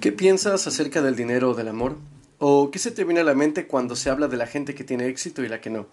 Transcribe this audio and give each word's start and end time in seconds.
¿Qué 0.00 0.12
piensas 0.12 0.66
acerca 0.66 1.02
del 1.02 1.16
dinero 1.16 1.50
o 1.50 1.54
del 1.54 1.68
amor? 1.68 1.96
¿O 2.38 2.70
qué 2.70 2.78
se 2.78 2.90
te 2.90 3.04
viene 3.04 3.20
a 3.20 3.24
la 3.24 3.34
mente 3.34 3.66
cuando 3.66 3.96
se 3.96 4.08
habla 4.10 4.28
de 4.28 4.36
la 4.36 4.46
gente 4.46 4.74
que 4.74 4.84
tiene 4.84 5.08
éxito 5.08 5.42
y 5.42 5.48
la 5.48 5.60
que 5.60 5.70
no? 5.70 5.86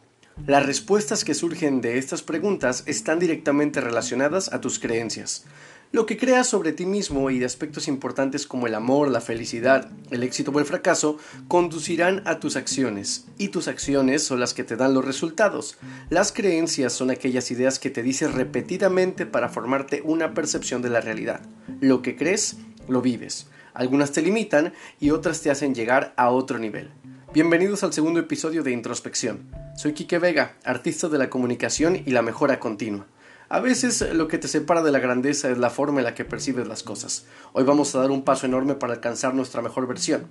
Las 0.46 0.66
respuestas 0.66 1.24
que 1.24 1.34
surgen 1.34 1.82
de 1.82 1.98
estas 1.98 2.22
preguntas 2.22 2.84
están 2.86 3.20
directamente 3.20 3.82
relacionadas 3.82 4.52
a 4.52 4.62
tus 4.62 4.78
creencias. 4.78 5.46
Lo 5.94 6.08
que 6.08 6.18
creas 6.18 6.48
sobre 6.48 6.74
ti 6.74 6.88
mismo 6.88 7.30
y 7.30 7.38
de 7.38 7.46
aspectos 7.46 7.88
importantes 7.88 8.48
como 8.48 8.66
el 8.66 8.74
amor, 8.74 9.12
la 9.12 9.22
felicidad, 9.22 9.92
el 10.10 10.24
éxito 10.24 10.50
o 10.50 10.58
el 10.58 10.66
fracaso 10.66 11.20
conducirán 11.48 12.24
a 12.26 12.40
tus 12.40 12.56
acciones, 12.56 13.28
y 13.38 13.50
tus 13.50 13.68
acciones 13.68 14.24
son 14.24 14.40
las 14.40 14.56
que 14.56 14.64
te 14.64 14.76
dan 14.76 14.96
los 14.96 15.06
resultados. 15.06 15.78
Las 16.10 16.32
creencias 16.32 16.94
son 16.94 17.12
aquellas 17.12 17.52
ideas 17.52 17.78
que 17.78 17.92
te 17.92 18.02
dices 18.02 18.34
repetidamente 18.34 19.28
para 19.28 19.50
formarte 19.50 20.02
una 20.04 20.34
percepción 20.34 20.82
de 20.82 20.90
la 20.90 21.00
realidad. 21.00 21.42
Lo 21.80 22.02
que 22.02 22.16
crees, 22.16 22.58
lo 22.88 23.04
vives. 23.04 23.46
Algunas 23.76 24.12
te 24.12 24.24
limitan 24.24 24.74
y 25.00 25.12
otras 25.12 25.42
te 25.42 25.52
hacen 25.52 25.76
llegar 25.76 26.16
a 26.18 26.32
otro 26.32 26.58
nivel. 26.58 26.90
Bienvenidos 27.36 27.84
al 27.84 27.94
segundo 27.94 28.20
episodio 28.20 28.64
de 28.64 28.72
Introspección. 28.72 29.52
Soy 29.78 29.94
Quique 29.94 30.18
Vega, 30.18 30.56
artista 30.64 31.08
de 31.08 31.20
la 31.20 31.30
comunicación 31.30 32.02
y 32.04 32.10
la 32.10 32.24
mejora 32.24 32.60
continua. 32.60 33.06
A 33.54 33.60
veces 33.60 34.04
lo 34.16 34.28
que 34.28 34.40
te 34.40 34.48
separa 34.48 34.82
de 34.82 34.92
la 34.92 34.98
grandeza 34.98 35.52
es 35.52 35.60
la 35.60 35.70
forma 35.70 36.00
en 36.00 36.06
la 36.06 36.16
que 36.16 36.26
percibes 36.26 36.68
las 36.68 36.82
cosas. 36.82 37.28
Hoy 37.52 37.64
vamos 37.64 37.94
a 37.94 38.00
dar 38.00 38.10
un 38.10 38.24
paso 38.24 38.48
enorme 38.48 38.74
para 38.74 38.94
alcanzar 38.94 39.36
nuestra 39.36 39.62
mejor 39.62 39.86
versión. 39.86 40.26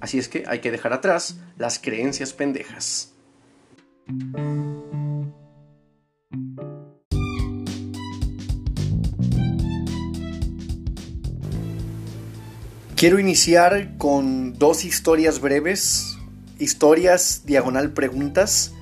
Así 0.00 0.18
es 0.18 0.28
que 0.28 0.44
hay 0.46 0.60
que 0.60 0.70
dejar 0.70 0.94
atrás 0.94 1.36
las 1.58 1.78
creencias 1.78 2.32
pendejas. 2.32 3.12
Quiero 12.96 13.18
iniciar 13.18 13.98
con 13.98 14.58
dos 14.58 14.86
historias 14.86 15.38
breves, 15.38 16.16
historias 16.58 17.42
diagonal 17.44 17.92
preguntas, 17.92 18.72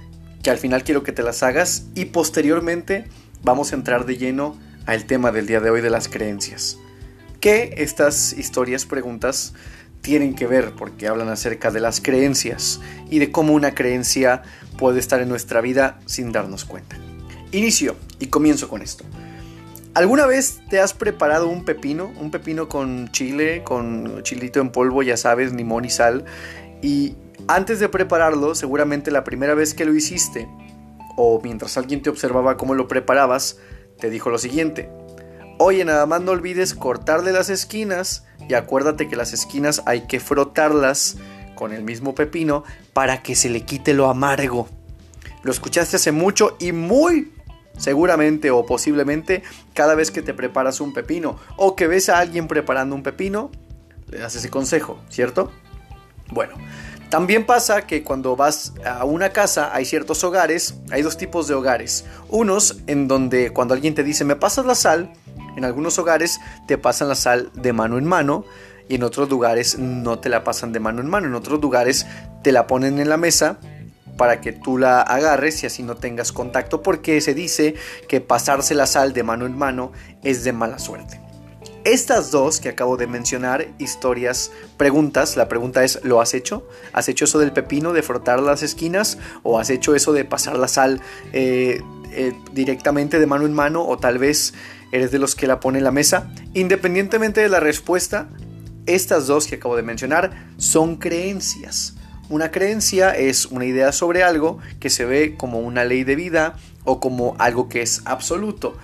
que 0.45 0.51
al 0.51 0.59
final 0.59 0.85
quiero 0.85 1.03
que 1.03 1.11
te 1.11 1.25
las 1.25 1.43
hagas 1.43 1.87
y 1.97 2.05
posteriormente 2.05 3.07
vamos 3.43 3.73
a 3.73 3.77
entrar 3.77 4.07
de 4.07 4.17
lleno 4.17 4.57
al 4.87 5.05
tema 5.05 5.33
del 5.33 5.47
día 5.47 5.61
de 5.61 5.71
hoy 5.71 5.81
de 5.81 5.91
las 5.91 6.09
creencias. 6.09 6.79
¿Qué 7.41 7.75
estas 7.79 8.33
historias 8.33 8.87
preguntas 8.87 9.55
tienen 10.01 10.35
que 10.35 10.47
ver? 10.47 10.73
Porque 10.77 11.09
hablan 11.09 11.29
acerca 11.29 11.71
de 11.71 11.81
las 11.81 12.01
creencias 12.01 12.81
y 13.11 13.19
de 13.19 13.33
cómo 13.33 13.53
una 13.53 13.75
creencia 13.75 14.43
puede 14.79 15.01
estar 15.01 15.21
en 15.21 15.29
nuestra 15.29 15.61
vida 15.61 15.99
sin 16.07 16.33
darnos 16.33 16.65
cuenta. 16.65 16.97
Inicio 17.51 17.97
y 18.19 18.27
comienzo 18.27 18.69
con 18.69 18.83
esto. 18.83 19.05
¿Alguna 19.95 20.27
vez 20.27 20.61
te 20.71 20.81
has 20.81 20.95
preparado 20.95 21.49
un 21.49 21.65
pepino? 21.65 22.13
Un 22.19 22.31
pepino 22.31 22.69
con 22.69 23.11
chile, 23.11 23.63
con 23.63 24.23
chilito 24.23 24.61
en 24.61 24.71
polvo, 24.71 25.03
ya 25.03 25.17
sabes, 25.17 25.53
limón 25.53 25.85
y 25.85 25.91
sal. 25.91 26.25
Y 26.81 27.15
antes 27.47 27.79
de 27.79 27.89
prepararlo, 27.89 28.55
seguramente 28.55 29.11
la 29.11 29.25
primera 29.25 29.55
vez 29.55 29.75
que 29.75 29.85
lo 29.85 29.95
hiciste, 29.95 30.49
o 31.17 31.41
mientras 31.43 31.77
alguien 31.77 32.03
te 32.03 32.11
observaba 32.11 32.57
cómo 32.57 32.75
lo 32.75 32.89
preparabas, 32.89 33.59
te 33.99 34.11
dijo 34.11 34.31
lo 34.31 34.39
siguiente. 34.39 34.91
Oye, 35.59 35.85
nada 35.85 36.07
más 36.07 36.21
no 36.21 36.33
olvides 36.33 36.75
cortarle 36.75 37.33
las 37.33 37.51
esquinas 37.51 38.27
y 38.49 38.55
acuérdate 38.55 39.09
que 39.09 39.17
las 39.17 39.33
esquinas 39.33 39.83
hay 39.87 40.07
que 40.07 40.21
frotarlas 40.21 41.17
con 41.55 41.73
el 41.73 41.85
mismo 41.85 42.15
pepino 42.15 42.65
para 42.93 43.23
que 43.23 43.35
se 43.35 43.49
le 43.49 43.63
quite 43.63 43.95
lo 43.95 44.09
amargo. 44.09 44.69
Lo 45.43 45.53
escuchaste 45.53 45.97
hace 45.97 46.13
mucho 46.13 46.57
y 46.59 46.73
muy 46.73 47.33
Seguramente 47.77 48.51
o 48.51 48.67
posiblemente 48.67 49.43
cada 49.75 49.95
vez 49.95 50.11
que 50.11 50.23
te 50.23 50.35
preparas 50.35 50.81
un 50.81 50.93
pepino 50.93 51.39
o 51.57 51.75
que 51.75 51.87
ves 51.87 52.09
a 52.09 52.19
alguien 52.19 52.47
preparando 52.47 52.95
un 52.95 53.03
pepino, 53.03 53.51
le 54.09 54.19
das 54.19 54.35
ese 54.35 54.51
consejo, 54.51 55.01
¿cierto? 55.09 55.51
Bueno, 56.31 56.55
también 57.13 57.45
pasa 57.45 57.83
que 57.83 58.03
cuando 58.03 58.37
vas 58.37 58.73
a 58.87 59.05
una 59.05 59.35
casa 59.35 59.75
hay 59.75 59.85
ciertos 59.85 60.25
hogares, 60.25 60.77
hay 60.91 61.03
dos 61.03 61.19
tipos 61.19 61.47
de 61.47 61.53
hogares. 61.53 62.07
Unos 62.31 62.79
en 62.87 63.07
donde 63.07 63.51
cuando 63.51 63.75
alguien 63.75 63.95
te 63.95 64.03
dice 64.03 64.25
me 64.25 64.35
pasas 64.35 64.65
la 64.65 64.75
sal, 64.75 65.13
en 65.55 65.67
algunos 65.67 65.99
hogares 65.99 66.41
te 66.67 66.79
pasan 66.79 67.09
la 67.09 67.15
sal 67.15 67.51
de 67.53 67.75
mano 67.75 67.99
en 67.99 68.07
mano 68.07 68.47
y 68.89 68.95
en 68.95 69.03
otros 69.03 69.29
lugares 69.29 69.79
no 69.79 70.21
te 70.21 70.31
la 70.31 70.43
pasan 70.43 70.73
de 70.73 70.81
mano 70.81 71.03
en 71.03 71.11
mano. 71.11 71.27
En 71.27 71.35
otros 71.35 71.61
lugares 71.61 72.07
te 72.43 72.51
la 72.51 72.67
ponen 72.67 72.99
en 72.99 73.11
la 73.11 73.19
mesa 73.19 73.59
para 74.17 74.41
que 74.41 74.55
tú 74.55 74.79
la 74.79 75.03
agarres 75.03 75.63
y 75.65 75.67
así 75.67 75.83
no 75.83 75.97
tengas 75.97 76.33
contacto 76.33 76.81
porque 76.81 77.21
se 77.21 77.35
dice 77.35 77.75
que 78.09 78.23
pasarse 78.23 78.75
la 78.75 78.87
sal 78.87 79.13
de 79.13 79.23
mano 79.23 79.45
en 79.45 79.59
mano 79.59 79.93
es 80.23 80.45
de 80.45 80.55
mala 80.55 80.79
suerte. 80.79 81.21
Estas 81.85 82.31
dos 82.31 82.61
que 82.61 82.69
acabo 82.69 82.97
de 82.97 83.09
mencionar, 83.09 83.67
historias, 83.79 84.53
preguntas, 84.77 85.37
la 85.37 85.49
pregunta 85.49 85.83
es, 85.83 85.99
¿lo 86.05 86.21
has 86.21 86.33
hecho? 86.33 86.65
¿Has 86.93 87.09
hecho 87.09 87.25
eso 87.25 87.41
del 87.41 87.51
pepino, 87.51 87.93
de 87.93 88.03
frotar 88.03 88.41
las 88.41 88.63
esquinas? 88.63 89.19
¿O 89.43 89.59
has 89.59 89.69
hecho 89.69 89.97
eso 89.97 90.13
de 90.13 90.25
pasar 90.25 90.57
la 90.57 90.69
sal 90.69 91.01
eh, 91.33 91.83
eh, 92.13 92.35
directamente 92.53 93.19
de 93.19 93.27
mano 93.27 93.47
en 93.47 93.53
mano? 93.53 93.85
¿O 93.85 93.97
tal 93.97 94.19
vez 94.19 94.55
eres 94.93 95.11
de 95.11 95.19
los 95.19 95.35
que 95.35 95.49
la 95.49 95.59
pone 95.59 95.79
en 95.79 95.85
la 95.85 95.91
mesa? 95.91 96.31
Independientemente 96.55 97.41
de 97.41 97.49
la 97.49 97.59
respuesta, 97.59 98.29
estas 98.87 99.27
dos 99.27 99.49
que 99.49 99.57
acabo 99.57 99.75
de 99.75 99.83
mencionar 99.83 100.53
son 100.59 100.97
creencias. 100.97 101.95
Una 102.29 102.53
creencia 102.53 103.11
es 103.11 103.47
una 103.47 103.65
idea 103.65 103.91
sobre 103.91 104.23
algo 104.23 104.59
que 104.79 104.89
se 104.89 105.05
ve 105.05 105.35
como 105.37 105.59
una 105.59 105.85
ley 105.85 106.05
de 106.05 106.15
vida 106.15 106.55
o 106.85 107.01
como 107.01 107.35
algo 107.41 107.69
que 107.69 107.83
es 107.83 108.03
absoluto. 108.05 108.77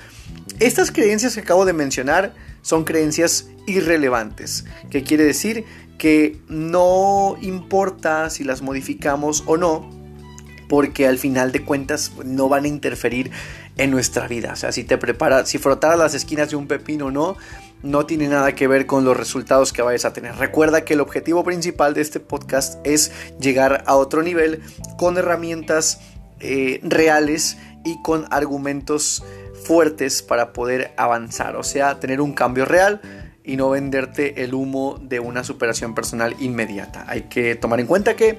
Estas 0.58 0.91
creencias 0.91 1.34
que 1.34 1.41
acabo 1.41 1.64
de 1.64 1.72
mencionar 1.72 2.34
son 2.69 2.84
creencias 2.84 3.49
irrelevantes, 3.67 4.67
que 4.91 5.03
quiere 5.03 5.25
decir 5.25 5.65
que 5.97 6.39
no 6.49 7.39
importa 7.41 8.29
si 8.29 8.45
las 8.45 8.61
modificamos 8.61 9.43
o 9.47 9.56
no, 9.56 9.89
porque 10.69 11.06
al 11.06 11.17
final 11.17 11.51
de 11.51 11.65
cuentas 11.65 12.12
no 12.27 12.51
van 12.51 12.65
a 12.65 12.69
interferir 12.69 13.31
en 13.79 13.91
nuestra 13.91 14.29
vida. 14.29 14.53
O 14.53 14.56
sea, 14.56 14.71
si 14.71 14.84
te 14.84 14.99
preparas, 14.99 15.49
si 15.49 15.56
frotaras 15.56 15.99
las 15.99 16.12
esquinas 16.12 16.51
de 16.51 16.56
un 16.56 16.67
pepino 16.67 17.06
o 17.06 17.11
no, 17.11 17.39
no 17.83 18.05
tiene 18.05 18.29
nada 18.29 18.55
que 18.55 18.69
ver 18.69 18.85
con 18.85 19.03
los 19.03 19.17
resultados 19.17 19.73
que 19.73 19.81
vayas 19.81 20.05
a 20.05 20.12
tener. 20.12 20.37
Recuerda 20.37 20.85
que 20.85 20.93
el 20.93 21.00
objetivo 21.00 21.45
principal 21.45 21.95
de 21.95 22.03
este 22.03 22.21
podcast 22.21 22.87
es 22.87 23.12
llegar 23.41 23.83
a 23.87 23.97
otro 23.97 24.23
nivel 24.23 24.61
con 24.99 25.17
herramientas 25.17 26.03
eh, 26.41 26.81
reales 26.83 27.56
y 27.83 28.03
con 28.03 28.27
argumentos 28.31 29.25
fuertes 29.69 30.23
para 30.23 30.55
poder 30.55 30.95
avanzar, 30.97 31.55
o 31.56 31.62
sea, 31.62 32.01
tener 32.01 32.23
un 32.23 32.33
cambio 32.33 32.65
real 32.65 33.03
y 33.45 33.59
no 33.59 33.69
venderte 33.69 34.43
el 34.43 34.55
humo 34.55 34.99
de 34.99 35.21
una 35.21 35.45
superación 35.45 35.95
personal 35.95 36.34
inmediata. 36.41 37.05
Hay 37.06 37.25
que 37.25 37.55
tomar 37.55 37.79
en 37.79 37.87
cuenta 37.87 38.17
que 38.17 38.39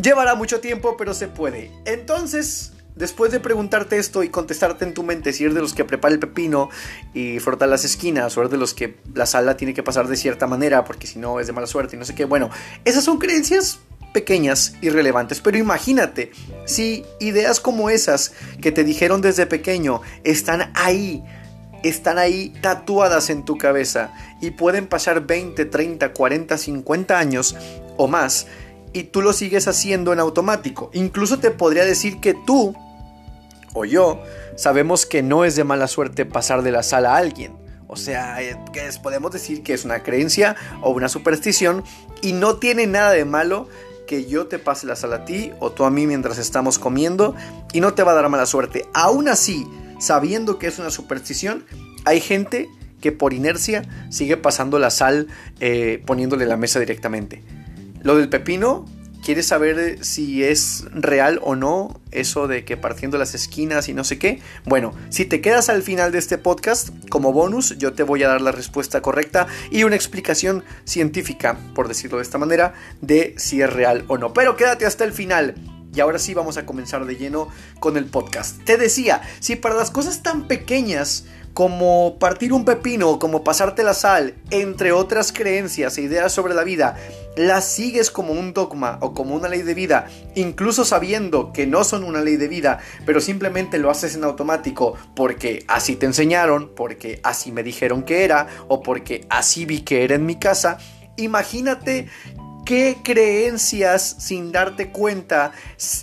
llevará 0.00 0.34
mucho 0.34 0.60
tiempo, 0.60 0.96
pero 0.96 1.12
se 1.12 1.28
puede. 1.28 1.70
Entonces, 1.84 2.72
Después 2.96 3.30
de 3.30 3.40
preguntarte 3.40 3.98
esto 3.98 4.22
y 4.22 4.30
contestarte 4.30 4.86
en 4.86 4.94
tu 4.94 5.02
mente 5.02 5.34
si 5.34 5.44
eres 5.44 5.54
de 5.54 5.60
los 5.60 5.74
que 5.74 5.84
prepara 5.84 6.14
el 6.14 6.18
pepino 6.18 6.70
y 7.12 7.40
frota 7.40 7.66
las 7.66 7.84
esquinas 7.84 8.34
o 8.38 8.40
eres 8.40 8.50
de 8.50 8.56
los 8.56 8.72
que 8.72 8.96
la 9.12 9.26
sala 9.26 9.58
tiene 9.58 9.74
que 9.74 9.82
pasar 9.82 10.08
de 10.08 10.16
cierta 10.16 10.46
manera 10.46 10.82
porque 10.82 11.06
si 11.06 11.18
no 11.18 11.38
es 11.38 11.46
de 11.46 11.52
mala 11.52 11.66
suerte 11.66 11.94
y 11.94 11.98
no 11.98 12.06
sé 12.06 12.14
qué, 12.14 12.24
bueno, 12.24 12.48
esas 12.86 13.04
son 13.04 13.18
creencias 13.18 13.80
pequeñas 14.16 14.72
y 14.80 14.88
relevantes, 14.88 15.42
pero 15.42 15.58
imagínate 15.58 16.32
si 16.64 17.04
ideas 17.20 17.60
como 17.60 17.90
esas 17.90 18.32
que 18.62 18.72
te 18.72 18.82
dijeron 18.82 19.20
desde 19.20 19.44
pequeño 19.44 20.00
están 20.24 20.72
ahí, 20.72 21.22
están 21.82 22.16
ahí 22.16 22.54
tatuadas 22.62 23.28
en 23.28 23.44
tu 23.44 23.58
cabeza 23.58 24.14
y 24.40 24.52
pueden 24.52 24.86
pasar 24.86 25.26
20, 25.26 25.66
30, 25.66 26.14
40, 26.14 26.56
50 26.56 27.18
años 27.18 27.56
o 27.98 28.08
más 28.08 28.46
y 28.94 29.02
tú 29.02 29.20
lo 29.20 29.34
sigues 29.34 29.68
haciendo 29.68 30.14
en 30.14 30.20
automático. 30.20 30.88
Incluso 30.94 31.38
te 31.38 31.50
podría 31.50 31.84
decir 31.84 32.18
que 32.18 32.32
tú 32.32 32.74
o 33.74 33.84
yo 33.84 34.22
sabemos 34.56 35.04
que 35.04 35.22
no 35.22 35.44
es 35.44 35.56
de 35.56 35.64
mala 35.64 35.88
suerte 35.88 36.24
pasar 36.24 36.62
de 36.62 36.72
la 36.72 36.82
sala 36.82 37.16
a 37.16 37.18
alguien. 37.18 37.52
O 37.86 37.96
sea, 37.96 38.42
eh, 38.42 38.56
podemos 39.02 39.30
decir 39.30 39.62
que 39.62 39.74
es 39.74 39.84
una 39.84 40.02
creencia 40.02 40.56
o 40.80 40.90
una 40.90 41.10
superstición 41.10 41.84
y 42.22 42.32
no 42.32 42.56
tiene 42.56 42.86
nada 42.86 43.12
de 43.12 43.24
malo 43.24 43.68
que 44.06 44.26
yo 44.26 44.46
te 44.46 44.58
pase 44.58 44.86
la 44.86 44.96
sala 44.96 45.16
a 45.16 45.24
ti 45.24 45.52
o 45.60 45.72
tú 45.72 45.84
a 45.84 45.90
mí 45.90 46.06
mientras 46.06 46.38
estamos 46.38 46.78
comiendo 46.78 47.34
y 47.72 47.80
no 47.80 47.94
te 47.94 48.02
va 48.02 48.12
a 48.12 48.14
dar 48.14 48.28
mala 48.28 48.46
suerte. 48.46 48.86
Aún 48.94 49.28
así, 49.28 49.66
sabiendo 49.98 50.58
que 50.58 50.66
es 50.68 50.78
una 50.78 50.90
superstición, 50.90 51.64
hay 52.04 52.20
gente 52.20 52.68
que 53.00 53.12
por 53.12 53.32
inercia 53.32 53.82
sigue 54.10 54.36
pasando 54.36 54.78
la 54.78 54.90
sal 54.90 55.28
eh, 55.60 56.02
poniéndole 56.06 56.46
la 56.46 56.56
mesa 56.56 56.80
directamente. 56.80 57.42
Lo 58.02 58.16
del 58.16 58.28
pepino 58.28 58.86
¿Quieres 59.26 59.48
saber 59.48 60.04
si 60.04 60.44
es 60.44 60.84
real 60.92 61.40
o 61.42 61.56
no 61.56 62.00
eso 62.12 62.46
de 62.46 62.64
que 62.64 62.76
partiendo 62.76 63.18
las 63.18 63.34
esquinas 63.34 63.88
y 63.88 63.92
no 63.92 64.04
sé 64.04 64.20
qué? 64.20 64.40
Bueno, 64.64 64.94
si 65.08 65.24
te 65.24 65.40
quedas 65.40 65.68
al 65.68 65.82
final 65.82 66.12
de 66.12 66.18
este 66.18 66.38
podcast, 66.38 66.90
como 67.08 67.32
bonus, 67.32 67.76
yo 67.76 67.92
te 67.92 68.04
voy 68.04 68.22
a 68.22 68.28
dar 68.28 68.40
la 68.40 68.52
respuesta 68.52 69.02
correcta 69.02 69.48
y 69.72 69.82
una 69.82 69.96
explicación 69.96 70.62
científica, 70.84 71.58
por 71.74 71.88
decirlo 71.88 72.18
de 72.18 72.22
esta 72.22 72.38
manera, 72.38 72.74
de 73.00 73.34
si 73.36 73.60
es 73.60 73.72
real 73.72 74.04
o 74.06 74.16
no. 74.16 74.32
Pero 74.32 74.54
quédate 74.54 74.86
hasta 74.86 75.02
el 75.02 75.12
final. 75.12 75.56
Y 75.92 75.98
ahora 75.98 76.20
sí 76.20 76.32
vamos 76.32 76.56
a 76.56 76.64
comenzar 76.64 77.04
de 77.04 77.16
lleno 77.16 77.48
con 77.80 77.96
el 77.96 78.04
podcast. 78.04 78.62
Te 78.62 78.76
decía, 78.76 79.22
si 79.40 79.56
para 79.56 79.74
las 79.74 79.90
cosas 79.90 80.22
tan 80.22 80.46
pequeñas 80.46 81.24
como 81.56 82.18
partir 82.18 82.52
un 82.52 82.66
pepino, 82.66 83.18
como 83.18 83.42
pasarte 83.42 83.82
la 83.82 83.94
sal, 83.94 84.34
entre 84.50 84.92
otras 84.92 85.32
creencias 85.32 85.96
e 85.96 86.02
ideas 86.02 86.30
sobre 86.30 86.52
la 86.52 86.64
vida, 86.64 86.98
las 87.34 87.64
sigues 87.64 88.10
como 88.10 88.34
un 88.34 88.52
dogma 88.52 88.98
o 89.00 89.14
como 89.14 89.34
una 89.34 89.48
ley 89.48 89.62
de 89.62 89.72
vida, 89.72 90.06
incluso 90.34 90.84
sabiendo 90.84 91.54
que 91.54 91.66
no 91.66 91.82
son 91.82 92.04
una 92.04 92.20
ley 92.20 92.36
de 92.36 92.48
vida, 92.48 92.80
pero 93.06 93.22
simplemente 93.22 93.78
lo 93.78 93.90
haces 93.90 94.14
en 94.16 94.24
automático 94.24 94.98
porque 95.14 95.64
así 95.66 95.96
te 95.96 96.04
enseñaron, 96.04 96.72
porque 96.76 97.20
así 97.22 97.52
me 97.52 97.62
dijeron 97.62 98.02
que 98.02 98.24
era 98.24 98.48
o 98.68 98.82
porque 98.82 99.24
así 99.30 99.64
vi 99.64 99.80
que 99.80 100.04
era 100.04 100.14
en 100.14 100.26
mi 100.26 100.38
casa, 100.38 100.76
imagínate 101.16 102.06
qué 102.66 102.98
creencias 103.02 104.16
sin 104.18 104.52
darte 104.52 104.90
cuenta 104.90 105.52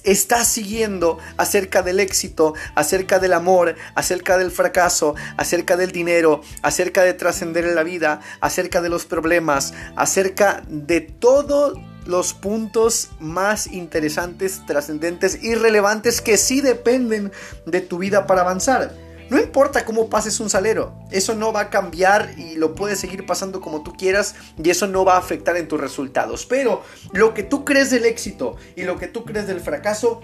estás 0.03 0.47
siguiendo 0.47 1.19
acerca 1.37 1.83
del 1.83 1.99
éxito, 1.99 2.55
acerca 2.73 3.19
del 3.19 3.33
amor, 3.33 3.75
acerca 3.93 4.37
del 4.39 4.49
fracaso, 4.49 5.13
acerca 5.37 5.77
del 5.77 5.91
dinero, 5.91 6.41
acerca 6.63 7.03
de 7.03 7.13
trascender 7.13 7.65
en 7.65 7.75
la 7.75 7.83
vida, 7.83 8.21
acerca 8.39 8.81
de 8.81 8.89
los 8.89 9.05
problemas, 9.05 9.73
acerca 9.95 10.63
de 10.67 11.01
todos 11.01 11.77
los 12.05 12.33
puntos 12.33 13.11
más 13.19 13.67
interesantes, 13.67 14.65
trascendentes 14.65 15.43
y 15.43 15.55
relevantes 15.55 16.21
que 16.21 16.37
sí 16.37 16.61
dependen 16.61 17.31
de 17.65 17.81
tu 17.81 17.97
vida 17.97 18.25
para 18.25 18.41
avanzar. 18.41 18.93
No 19.33 19.39
importa 19.39 19.83
cómo 19.83 20.11
pases 20.11 20.39
un 20.39 20.51
salero, 20.51 20.93
eso 21.09 21.33
no 21.33 21.51
va 21.51 21.61
a 21.61 21.69
cambiar 21.71 22.35
y 22.37 22.53
lo 22.53 22.75
puedes 22.75 22.99
seguir 22.99 23.25
pasando 23.25 23.61
como 23.61 23.81
tú 23.81 23.93
quieras 23.93 24.35
y 24.63 24.69
eso 24.69 24.85
no 24.85 25.05
va 25.05 25.15
a 25.15 25.17
afectar 25.17 25.57
en 25.57 25.67
tus 25.67 25.81
resultados. 25.81 26.45
Pero 26.45 26.83
lo 27.13 27.33
que 27.33 27.41
tú 27.41 27.65
crees 27.65 27.89
del 27.89 28.05
éxito 28.05 28.57
y 28.75 28.83
lo 28.83 28.99
que 28.99 29.07
tú 29.07 29.25
crees 29.25 29.47
del 29.47 29.59
fracaso 29.59 30.21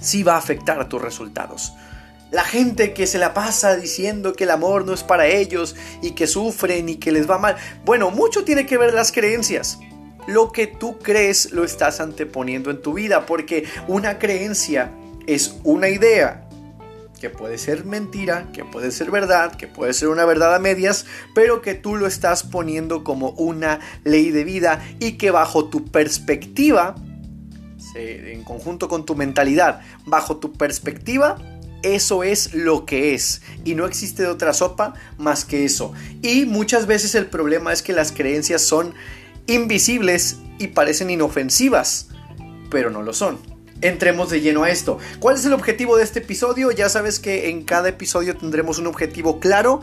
sí 0.00 0.22
va 0.22 0.36
a 0.36 0.38
afectar 0.38 0.80
a 0.80 0.88
tus 0.88 1.02
resultados. 1.02 1.74
La 2.30 2.42
gente 2.42 2.94
que 2.94 3.06
se 3.06 3.18
la 3.18 3.34
pasa 3.34 3.76
diciendo 3.76 4.32
que 4.32 4.44
el 4.44 4.50
amor 4.50 4.86
no 4.86 4.94
es 4.94 5.02
para 5.02 5.26
ellos 5.26 5.76
y 6.00 6.12
que 6.12 6.26
sufren 6.26 6.88
y 6.88 6.96
que 6.96 7.12
les 7.12 7.28
va 7.28 7.36
mal. 7.36 7.56
Bueno, 7.84 8.10
mucho 8.10 8.44
tiene 8.44 8.64
que 8.64 8.78
ver 8.78 8.94
las 8.94 9.12
creencias. 9.12 9.78
Lo 10.26 10.52
que 10.52 10.66
tú 10.66 10.98
crees 11.00 11.52
lo 11.52 11.64
estás 11.64 12.00
anteponiendo 12.00 12.70
en 12.70 12.80
tu 12.80 12.94
vida 12.94 13.26
porque 13.26 13.66
una 13.88 14.18
creencia 14.18 14.90
es 15.26 15.56
una 15.64 15.90
idea 15.90 16.41
que 17.22 17.30
puede 17.30 17.56
ser 17.56 17.84
mentira, 17.84 18.50
que 18.52 18.64
puede 18.64 18.90
ser 18.90 19.12
verdad, 19.12 19.54
que 19.54 19.68
puede 19.68 19.92
ser 19.92 20.08
una 20.08 20.24
verdad 20.24 20.56
a 20.56 20.58
medias, 20.58 21.06
pero 21.36 21.62
que 21.62 21.74
tú 21.74 21.94
lo 21.94 22.08
estás 22.08 22.42
poniendo 22.42 23.04
como 23.04 23.30
una 23.30 23.78
ley 24.02 24.32
de 24.32 24.42
vida 24.42 24.84
y 24.98 25.12
que 25.12 25.30
bajo 25.30 25.66
tu 25.66 25.84
perspectiva, 25.84 26.96
en 27.94 28.42
conjunto 28.42 28.88
con 28.88 29.06
tu 29.06 29.14
mentalidad, 29.14 29.82
bajo 30.04 30.38
tu 30.38 30.52
perspectiva, 30.54 31.36
eso 31.84 32.24
es 32.24 32.54
lo 32.54 32.86
que 32.86 33.14
es 33.14 33.40
y 33.64 33.76
no 33.76 33.86
existe 33.86 34.26
otra 34.26 34.52
sopa 34.52 34.94
más 35.16 35.44
que 35.44 35.64
eso. 35.64 35.92
Y 36.22 36.44
muchas 36.44 36.88
veces 36.88 37.14
el 37.14 37.26
problema 37.26 37.72
es 37.72 37.82
que 37.82 37.92
las 37.92 38.10
creencias 38.10 38.62
son 38.62 38.94
invisibles 39.46 40.38
y 40.58 40.66
parecen 40.66 41.08
inofensivas, 41.08 42.08
pero 42.68 42.90
no 42.90 43.00
lo 43.00 43.12
son 43.12 43.51
entremos 43.82 44.30
de 44.30 44.40
lleno 44.40 44.64
a 44.64 44.70
esto. 44.70 44.98
¿Cuál 45.18 45.36
es 45.36 45.44
el 45.44 45.52
objetivo 45.52 45.96
de 45.96 46.04
este 46.04 46.20
episodio? 46.20 46.70
Ya 46.70 46.88
sabes 46.88 47.20
que 47.20 47.50
en 47.50 47.64
cada 47.64 47.90
episodio 47.90 48.36
tendremos 48.36 48.78
un 48.78 48.86
objetivo 48.86 49.40
claro 49.40 49.82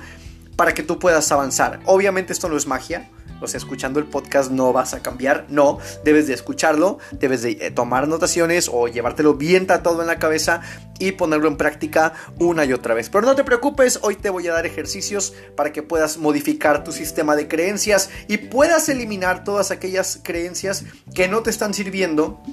para 0.55 0.73
que 0.73 0.83
tú 0.83 0.99
puedas 0.99 1.31
avanzar. 1.31 1.79
Obviamente 1.85 2.33
esto 2.33 2.49
no 2.49 2.57
es 2.57 2.67
magia. 2.67 3.09
O 3.41 3.47
sea, 3.47 3.57
escuchando 3.57 3.99
el 3.99 4.05
podcast 4.05 4.51
no 4.51 4.73
vas 4.73 4.93
a 4.93 5.01
cambiar, 5.01 5.45
no, 5.47 5.79
debes 6.03 6.27
de 6.27 6.33
escucharlo, 6.33 6.99
debes 7.11 7.41
de 7.41 7.51
eh, 7.51 7.71
tomar 7.71 8.03
anotaciones 8.03 8.69
o 8.69 8.89
llevártelo 8.89 9.35
bien 9.35 9.65
tratado 9.65 10.01
en 10.01 10.07
la 10.07 10.19
cabeza 10.19 10.59
y 10.99 11.13
ponerlo 11.13 11.47
en 11.47 11.55
práctica 11.55 12.13
una 12.37 12.65
y 12.65 12.73
otra 12.73 12.95
vez. 12.95 13.09
Pero 13.09 13.25
no 13.25 13.35
te 13.35 13.45
preocupes, 13.45 13.99
hoy 14.01 14.17
te 14.17 14.29
voy 14.29 14.47
a 14.49 14.53
dar 14.53 14.65
ejercicios 14.65 15.33
para 15.55 15.71
que 15.71 15.83
puedas 15.83 16.17
modificar 16.17 16.83
tu 16.83 16.91
sistema 16.91 17.37
de 17.37 17.47
creencias 17.47 18.09
y 18.27 18.37
puedas 18.37 18.89
eliminar 18.89 19.45
todas 19.45 19.71
aquellas 19.71 20.19
creencias 20.21 20.83
que 21.13 21.29
no 21.29 21.41
te 21.41 21.49
están 21.49 21.73
sirviendo 21.73 22.43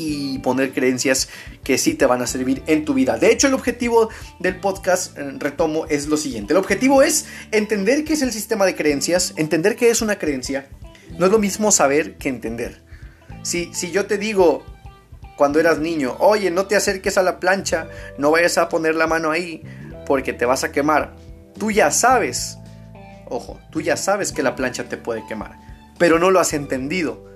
y 0.00 0.38
poner 0.38 0.72
creencias 0.72 1.28
que 1.62 1.76
sí 1.78 1.94
te 1.94 2.06
van 2.06 2.22
a 2.22 2.26
servir 2.26 2.62
en 2.66 2.84
tu 2.84 2.94
vida. 2.94 3.18
De 3.18 3.30
hecho, 3.30 3.46
el 3.46 3.54
objetivo 3.54 4.08
del 4.38 4.56
podcast, 4.56 5.16
eh, 5.18 5.32
retomo, 5.38 5.86
es 5.86 6.06
lo 6.06 6.16
siguiente. 6.16 6.52
El 6.52 6.58
objetivo 6.58 7.02
es 7.02 7.26
entender 7.50 8.04
qué 8.04 8.14
es 8.14 8.22
el 8.22 8.32
sistema 8.32 8.64
de 8.66 8.74
creencias, 8.74 9.34
entender 9.36 9.76
qué 9.76 9.90
es 9.90 10.00
una 10.00 10.18
creencia. 10.18 10.68
No 11.18 11.26
es 11.26 11.32
lo 11.32 11.38
mismo 11.38 11.70
saber 11.70 12.16
que 12.16 12.28
entender. 12.28 12.82
Si, 13.42 13.70
si 13.74 13.90
yo 13.90 14.06
te 14.06 14.18
digo 14.18 14.64
cuando 15.36 15.58
eras 15.58 15.78
niño, 15.78 16.16
oye, 16.18 16.50
no 16.50 16.66
te 16.66 16.76
acerques 16.76 17.16
a 17.16 17.22
la 17.22 17.40
plancha, 17.40 17.88
no 18.18 18.30
vayas 18.30 18.58
a 18.58 18.68
poner 18.68 18.94
la 18.94 19.06
mano 19.06 19.30
ahí 19.30 19.62
porque 20.06 20.32
te 20.32 20.44
vas 20.44 20.64
a 20.64 20.72
quemar, 20.72 21.14
tú 21.58 21.70
ya 21.70 21.90
sabes, 21.90 22.58
ojo, 23.26 23.58
tú 23.70 23.80
ya 23.80 23.96
sabes 23.96 24.32
que 24.32 24.42
la 24.42 24.54
plancha 24.54 24.84
te 24.84 24.98
puede 24.98 25.24
quemar, 25.26 25.58
pero 25.98 26.18
no 26.18 26.30
lo 26.30 26.40
has 26.40 26.52
entendido 26.52 27.29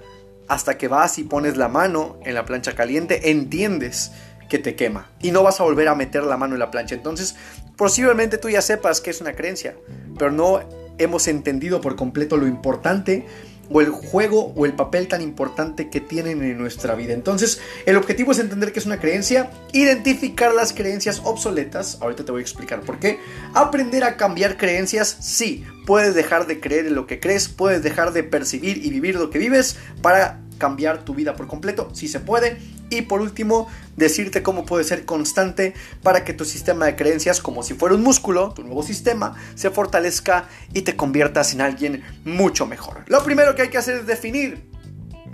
hasta 0.49 0.79
que 0.79 0.89
vas 0.89 1.19
y 1.19 1.25
pones 1.25 1.57
la 1.57 1.69
mano 1.69 2.19
en 2.25 2.35
la 2.35 2.45
plancha 2.45 2.75
caliente, 2.75 3.31
entiendes 3.31 4.13
que 4.49 4.59
te 4.59 4.77
quema 4.77 5.11
y 5.21 5.31
no 5.31 5.43
vas 5.43 5.61
a 5.61 5.65
volver 5.65 5.89
a 5.89 5.95
meter 5.95 6.25
la 6.25 6.37
mano 6.37 6.55
en 6.55 6.61
la 6.61 6.71
plancha. 6.71 6.95
Entonces, 6.95 7.37
posiblemente 7.77 8.39
tú 8.39 8.49
ya 8.49 8.63
sepas 8.63 9.01
que 9.01 9.11
es 9.11 9.21
una 9.21 9.35
creencia, 9.35 9.75
pero 10.19 10.31
no 10.31 10.61
hemos 10.99 11.27
entendido 11.29 11.81
por 11.81 11.97
completo 11.97 12.37
lo 12.37 12.47
importante 12.47 13.27
o 13.71 13.81
el 13.81 13.91
juego 13.91 14.53
o 14.57 14.67
el 14.67 14.75
papel 14.75 15.09
tan 15.09 15.23
importante 15.23 15.89
que 15.91 16.01
tienen 16.01 16.43
en 16.43 16.59
nuestra 16.59 16.95
vida. 16.95 17.13
Entonces, 17.13 17.61
el 17.87 17.97
objetivo 17.97 18.33
es 18.33 18.39
entender 18.39 18.73
que 18.73 18.79
es 18.79 18.87
una 18.87 19.01
creencia, 19.01 19.51
identificar 19.73 20.55
las 20.55 20.73
creencias 20.73 21.21
obsoletas, 21.25 21.99
ahorita 22.01 22.25
te 22.25 22.33
voy 22.33 22.41
a 22.41 22.43
explicar 22.43 22.81
por 22.81 22.99
qué, 22.99 23.19
aprender 23.55 24.05
a 24.05 24.17
cambiar 24.17 24.57
creencias, 24.57 25.17
sí, 25.21 25.65
puedes 25.87 26.15
dejar 26.15 26.47
de 26.47 26.61
creer 26.61 26.87
en 26.87 26.95
lo 26.95 27.07
que 27.07 27.21
crees, 27.21 27.49
puedes 27.49 27.83
dejar 27.83 28.13
de 28.13 28.23
percibir 28.23 28.85
y 28.85 28.91
vivir 28.91 29.17
lo 29.17 29.31
que 29.31 29.39
vives 29.39 29.77
para 30.03 30.41
cambiar 30.59 31.05
tu 31.05 31.15
vida 31.15 31.35
por 31.35 31.47
completo, 31.47 31.91
si 31.93 32.09
se 32.09 32.21
puede. 32.21 32.59
Y 32.91 33.03
por 33.03 33.21
último, 33.21 33.69
decirte 33.97 34.43
cómo 34.43 34.67
puedes 34.67 34.87
ser 34.87 35.05
constante 35.05 35.75
para 36.03 36.25
que 36.25 36.33
tu 36.33 36.45
sistema 36.45 36.87
de 36.87 36.97
creencias, 36.97 37.41
como 37.41 37.63
si 37.63 37.75
fuera 37.75 37.95
un 37.95 38.03
músculo, 38.03 38.53
tu 38.53 38.63
nuevo 38.63 38.83
sistema, 38.83 39.35
se 39.55 39.71
fortalezca 39.71 40.49
y 40.73 40.83
te 40.83 40.97
conviertas 40.97 41.55
en 41.55 41.61
alguien 41.61 42.05
mucho 42.25 42.67
mejor. 42.67 43.05
Lo 43.07 43.23
primero 43.25 43.55
que 43.55 43.63
hay 43.63 43.69
que 43.69 43.79
hacer 43.79 43.97
es 43.99 44.07
definir 44.07 44.69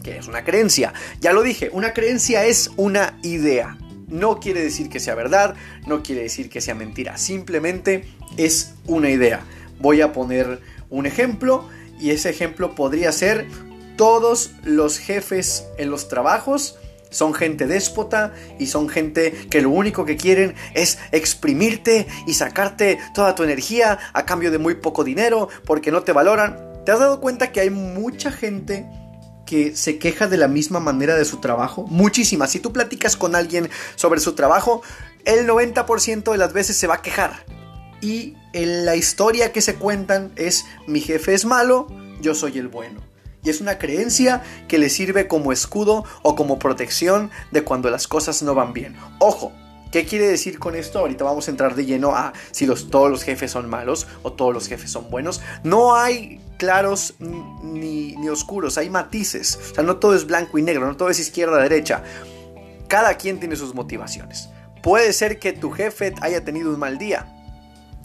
qué 0.02 0.18
es 0.18 0.28
una 0.28 0.44
creencia. 0.44 0.92
Ya 1.20 1.32
lo 1.32 1.42
dije, 1.42 1.70
una 1.72 1.92
creencia 1.92 2.44
es 2.44 2.70
una 2.76 3.18
idea. 3.22 3.76
No 4.08 4.40
quiere 4.40 4.62
decir 4.62 4.88
que 4.88 4.98
sea 4.98 5.14
verdad, 5.14 5.54
no 5.86 6.02
quiere 6.02 6.22
decir 6.22 6.48
que 6.48 6.60
sea 6.60 6.74
mentira, 6.74 7.16
simplemente 7.16 8.04
es 8.36 8.74
una 8.86 9.10
idea. 9.10 9.40
Voy 9.78 10.00
a 10.00 10.12
poner 10.12 10.60
un 10.88 11.06
ejemplo 11.06 11.68
y 12.00 12.10
ese 12.10 12.30
ejemplo 12.30 12.74
podría 12.74 13.12
ser 13.12 13.46
todos 14.00 14.52
los 14.64 14.96
jefes 14.96 15.66
en 15.76 15.90
los 15.90 16.08
trabajos 16.08 16.78
son 17.10 17.34
gente 17.34 17.66
déspota 17.66 18.32
y 18.58 18.68
son 18.68 18.88
gente 18.88 19.30
que 19.50 19.60
lo 19.60 19.68
único 19.68 20.06
que 20.06 20.16
quieren 20.16 20.54
es 20.72 20.98
exprimirte 21.12 22.06
y 22.26 22.32
sacarte 22.32 22.98
toda 23.12 23.34
tu 23.34 23.42
energía 23.42 23.98
a 24.14 24.24
cambio 24.24 24.50
de 24.50 24.56
muy 24.56 24.76
poco 24.76 25.04
dinero 25.04 25.50
porque 25.66 25.90
no 25.92 26.02
te 26.02 26.12
valoran. 26.12 26.58
¿Te 26.86 26.92
has 26.92 26.98
dado 26.98 27.20
cuenta 27.20 27.52
que 27.52 27.60
hay 27.60 27.68
mucha 27.68 28.32
gente 28.32 28.86
que 29.44 29.76
se 29.76 29.98
queja 29.98 30.28
de 30.28 30.38
la 30.38 30.48
misma 30.48 30.80
manera 30.80 31.14
de 31.14 31.26
su 31.26 31.36
trabajo? 31.36 31.84
Muchísima. 31.86 32.46
Si 32.46 32.58
tú 32.58 32.72
platicas 32.72 33.18
con 33.18 33.34
alguien 33.34 33.68
sobre 33.96 34.20
su 34.20 34.32
trabajo, 34.32 34.80
el 35.26 35.46
90% 35.46 36.32
de 36.32 36.38
las 36.38 36.54
veces 36.54 36.78
se 36.78 36.86
va 36.86 36.94
a 36.94 37.02
quejar. 37.02 37.44
Y 38.00 38.34
en 38.54 38.86
la 38.86 38.96
historia 38.96 39.52
que 39.52 39.60
se 39.60 39.74
cuentan 39.74 40.32
es 40.36 40.64
mi 40.86 41.00
jefe 41.00 41.34
es 41.34 41.44
malo, 41.44 41.86
yo 42.22 42.34
soy 42.34 42.56
el 42.56 42.68
bueno 42.68 43.09
y 43.42 43.50
es 43.50 43.60
una 43.60 43.78
creencia 43.78 44.42
que 44.68 44.78
le 44.78 44.88
sirve 44.88 45.28
como 45.28 45.52
escudo 45.52 46.04
o 46.22 46.34
como 46.34 46.58
protección 46.58 47.30
de 47.50 47.62
cuando 47.62 47.90
las 47.90 48.06
cosas 48.06 48.42
no 48.42 48.54
van 48.54 48.72
bien. 48.72 48.96
Ojo, 49.18 49.52
¿Qué 49.90 50.04
quiere 50.04 50.28
decir 50.28 50.60
con 50.60 50.76
esto? 50.76 51.00
Ahorita 51.00 51.24
vamos 51.24 51.48
a 51.48 51.50
entrar 51.50 51.74
de 51.74 51.84
lleno 51.84 52.14
a 52.14 52.32
si 52.52 52.64
todos 52.66 53.10
los 53.10 53.24
jefes 53.24 53.50
son 53.50 53.68
malos 53.68 54.06
o 54.22 54.32
todos 54.32 54.54
los 54.54 54.68
jefes 54.68 54.92
son 54.92 55.10
buenos. 55.10 55.40
No 55.64 55.96
hay 55.96 56.40
claros 56.58 57.14
ni, 57.18 58.14
ni 58.14 58.28
oscuros, 58.28 58.78
hay 58.78 58.88
matices. 58.88 59.58
O 59.72 59.74
sea, 59.74 59.82
no 59.82 59.96
todo 59.96 60.14
es 60.14 60.26
blanco 60.26 60.58
y 60.58 60.62
negro, 60.62 60.86
no 60.86 60.96
todo 60.96 61.10
es 61.10 61.18
izquierda-derecha. 61.18 62.04
Cada 62.86 63.16
quien 63.16 63.40
tiene 63.40 63.56
sus 63.56 63.74
motivaciones. 63.74 64.48
Puede 64.80 65.12
ser 65.12 65.40
que 65.40 65.52
tu 65.52 65.72
jefe 65.72 66.14
haya 66.20 66.44
tenido 66.44 66.70
un 66.70 66.78
mal 66.78 66.96
día, 66.96 67.26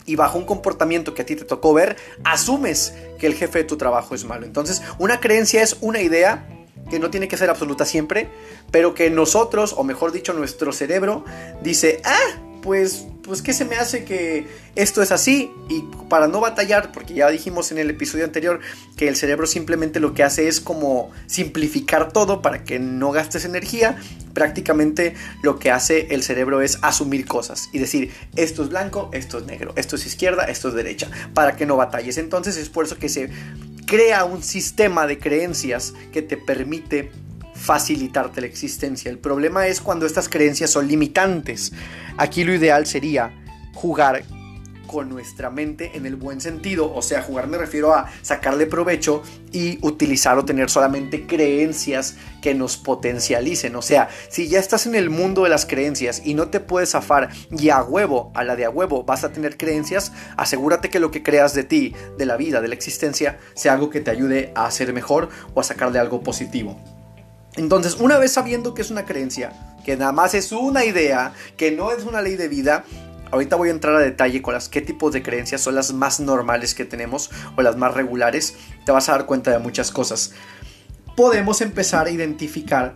y 0.06 0.16
bajo 0.16 0.38
un 0.38 0.46
comportamiento 0.46 1.14
que 1.14 1.24
a 1.24 1.26
ti 1.26 1.36
te 1.36 1.46
tocó 1.46 1.74
ver, 1.74 1.98
asumes 2.24 2.94
que 3.18 3.28
el 3.28 3.36
jefe 3.36 3.60
de 3.60 3.64
tu 3.66 3.78
trabajo 3.78 4.16
es 4.16 4.26
malo. 4.26 4.46
Entonces, 4.46 4.82
una 5.00 5.20
creencia 5.20 5.62
es 5.62 5.78
una 5.82 6.02
idea 6.02 6.48
que 6.90 7.00
no 7.00 7.10
tiene 7.10 7.28
que 7.28 7.38
ser 7.38 7.50
absoluta 7.50 7.86
siempre, 7.86 8.30
pero 8.72 8.94
que 8.94 9.10
nosotros, 9.10 9.74
o 9.78 9.84
mejor 9.84 10.12
dicho, 10.12 10.34
nuestro 10.34 10.72
cerebro, 10.72 11.26
dice, 11.62 12.02
ah, 12.04 12.40
pues, 12.66 13.06
pues, 13.22 13.44
¿qué 13.44 13.54
se 13.54 13.64
me 13.64 13.76
hace 13.76 14.06
que 14.06 14.48
esto 14.74 15.04
es 15.04 15.12
así? 15.12 15.52
Y 15.70 15.84
para 16.10 16.28
no 16.28 16.40
batallar, 16.40 16.92
porque 16.92 17.14
ya 17.14 17.30
dijimos 17.30 17.72
en 17.72 17.78
el 17.78 17.92
episodio 17.92 18.26
anterior 18.26 18.60
que 18.98 19.08
el 19.08 19.16
cerebro 19.16 19.46
simplemente 19.46 20.00
lo 20.00 20.16
que 20.16 20.24
hace 20.24 20.48
es 20.48 20.60
como 20.60 21.12
simplificar 21.28 22.12
todo 22.12 22.42
para 22.42 22.64
que 22.64 22.80
no 22.80 23.12
gastes 23.12 23.46
energía. 23.46 23.98
Prácticamente 24.34 25.14
lo 25.44 25.60
que 25.60 25.70
hace 25.70 26.08
el 26.10 26.24
cerebro 26.24 26.62
es 26.62 26.80
asumir 26.82 27.28
cosas 27.28 27.70
y 27.72 27.78
decir, 27.78 28.12
esto 28.36 28.64
es 28.64 28.70
blanco, 28.70 29.12
esto 29.14 29.38
es 29.38 29.46
negro, 29.46 29.74
esto 29.76 29.96
es 29.96 30.08
izquierda, 30.08 30.46
esto 30.46 30.70
es 30.70 30.74
derecha, 30.74 31.08
para 31.36 31.56
que 31.56 31.68
no 31.68 31.78
batalles. 31.78 32.18
Entonces 32.18 32.58
es 32.58 32.70
por 32.70 32.86
eso 32.86 32.98
que 32.98 33.10
se 33.10 33.30
crea 33.86 34.26
un 34.26 34.42
sistema 34.42 35.06
de 35.06 35.20
creencias 35.20 35.94
que 36.12 36.24
te 36.24 36.36
permite 36.36 37.12
facilitarte 37.66 38.42
la 38.42 38.48
existencia. 38.48 39.10
El 39.10 39.18
problema 39.18 39.68
es 39.68 39.82
cuando 39.82 40.06
estas 40.06 40.30
creencias 40.30 40.70
son 40.70 40.88
limitantes. 40.88 41.74
Aquí 42.18 42.44
lo 42.44 42.54
ideal 42.54 42.86
sería 42.86 43.34
jugar 43.74 44.24
con 44.86 45.10
nuestra 45.10 45.50
mente 45.50 45.92
en 45.96 46.06
el 46.06 46.16
buen 46.16 46.40
sentido. 46.40 46.94
O 46.94 47.02
sea, 47.02 47.24
jugar 47.24 47.48
me 47.48 47.58
refiero 47.58 47.94
a 47.94 48.06
sacarle 48.22 48.68
provecho 48.68 49.24
y 49.52 49.80
utilizar 49.82 50.38
o 50.38 50.46
tener 50.46 50.70
solamente 50.70 51.26
creencias 51.26 52.16
que 52.42 52.54
nos 52.54 52.78
potencialicen. 52.78 53.76
O 53.76 53.82
sea, 53.82 54.10
si 54.30 54.48
ya 54.48 54.60
estás 54.60 54.86
en 54.86 54.96
el 54.96 55.10
mundo 55.10 55.44
de 55.44 55.50
las 55.50 55.66
creencias 55.66 56.22
y 56.24 56.36
no 56.36 56.50
te 56.50 56.60
puedes 56.60 56.92
zafar 56.92 57.30
y 57.50 57.70
a 57.70 57.82
huevo, 57.82 58.32
a 58.36 58.44
la 58.44 58.56
de 58.56 58.66
a 58.66 58.70
huevo, 58.70 59.04
vas 59.04 59.24
a 59.24 59.32
tener 59.32 59.58
creencias, 59.58 60.14
asegúrate 60.38 60.90
que 60.90 61.00
lo 61.00 61.10
que 61.12 61.24
creas 61.24 61.56
de 61.56 61.64
ti, 61.64 61.96
de 62.18 62.26
la 62.26 62.38
vida, 62.38 62.62
de 62.62 62.68
la 62.68 62.76
existencia, 62.76 63.40
sea 63.56 63.74
algo 63.74 63.90
que 63.90 64.02
te 64.02 64.12
ayude 64.12 64.52
a 64.56 64.70
ser 64.70 64.94
mejor 64.94 65.30
o 65.56 65.62
a 65.62 65.64
sacarle 65.64 66.00
algo 66.00 66.22
positivo. 66.22 66.80
Entonces, 67.58 67.96
una 67.96 68.18
vez 68.18 68.34
sabiendo 68.34 68.74
que 68.74 68.82
es 68.82 68.92
una 68.92 69.06
creencia, 69.06 69.54
que 69.84 69.96
nada 69.96 70.12
más 70.12 70.34
es 70.34 70.52
una 70.52 70.84
idea, 70.84 71.34
que 71.58 71.72
no 71.72 71.92
es 71.92 72.04
una 72.04 72.22
ley 72.22 72.36
de 72.36 72.48
vida, 72.48 72.84
Ahorita 73.32 73.56
voy 73.56 73.70
a 73.70 73.72
entrar 73.72 73.96
a 73.96 74.00
detalle 74.00 74.42
con 74.42 74.54
las 74.54 74.70
qué 74.70 74.82
tipos 74.82 75.12
de 75.12 75.24
creencias 75.24 75.60
son 75.60 75.76
las 75.76 75.92
más 75.94 76.20
normales 76.20 76.74
que 76.74 76.86
tenemos 76.86 77.32
o 77.58 77.62
las 77.62 77.76
más 77.76 77.94
regulares. 77.94 78.56
Te 78.86 78.92
vas 78.92 79.10
a 79.10 79.14
dar 79.14 79.26
cuenta 79.26 79.52
de 79.52 79.60
muchas 79.60 79.92
cosas. 79.92 80.32
Podemos 81.18 81.60
empezar 81.62 82.08
a 82.08 82.12
identificar 82.12 82.96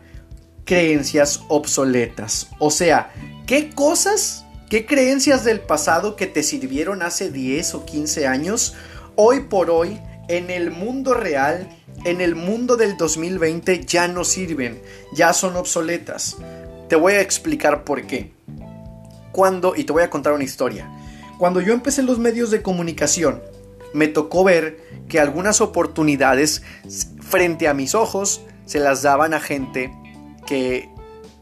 creencias 0.65 1.41
obsoletas. 1.47 2.47
O 2.59 2.69
sea, 2.69 3.11
¿qué 3.47 3.71
cosas, 3.71 4.45
qué 4.69 4.85
creencias 4.85 5.43
del 5.43 5.61
pasado 5.61 6.15
que 6.15 6.27
te 6.27 6.43
sirvieron 6.43 7.01
hace 7.01 7.31
10 7.31 7.75
o 7.75 7.85
15 7.85 8.27
años, 8.27 8.75
hoy 9.15 9.41
por 9.41 9.69
hoy, 9.71 9.99
en 10.29 10.49
el 10.49 10.71
mundo 10.71 11.13
real, 11.13 11.67
en 12.05 12.21
el 12.21 12.35
mundo 12.35 12.77
del 12.77 12.95
2020, 12.95 13.83
ya 13.85 14.07
no 14.07 14.23
sirven, 14.23 14.81
ya 15.11 15.33
son 15.33 15.57
obsoletas? 15.57 16.37
Te 16.87 16.95
voy 16.95 17.13
a 17.13 17.21
explicar 17.21 17.83
por 17.83 18.03
qué 18.03 18.31
cuando, 19.31 19.75
y 19.75 19.83
te 19.83 19.91
voy 19.91 20.03
a 20.03 20.09
contar 20.09 20.33
una 20.33 20.43
historia, 20.43 20.89
cuando 21.37 21.61
yo 21.61 21.73
empecé 21.73 22.03
los 22.03 22.19
medios 22.19 22.51
de 22.51 22.61
comunicación, 22.61 23.41
me 23.93 24.07
tocó 24.07 24.43
ver 24.43 24.79
que 25.07 25.19
algunas 25.19 25.61
oportunidades 25.61 26.61
frente 27.21 27.67
a 27.67 27.73
mis 27.73 27.95
ojos 27.95 28.41
se 28.65 28.79
las 28.79 29.01
daban 29.01 29.33
a 29.33 29.39
gente 29.39 29.91
que, 30.45 30.89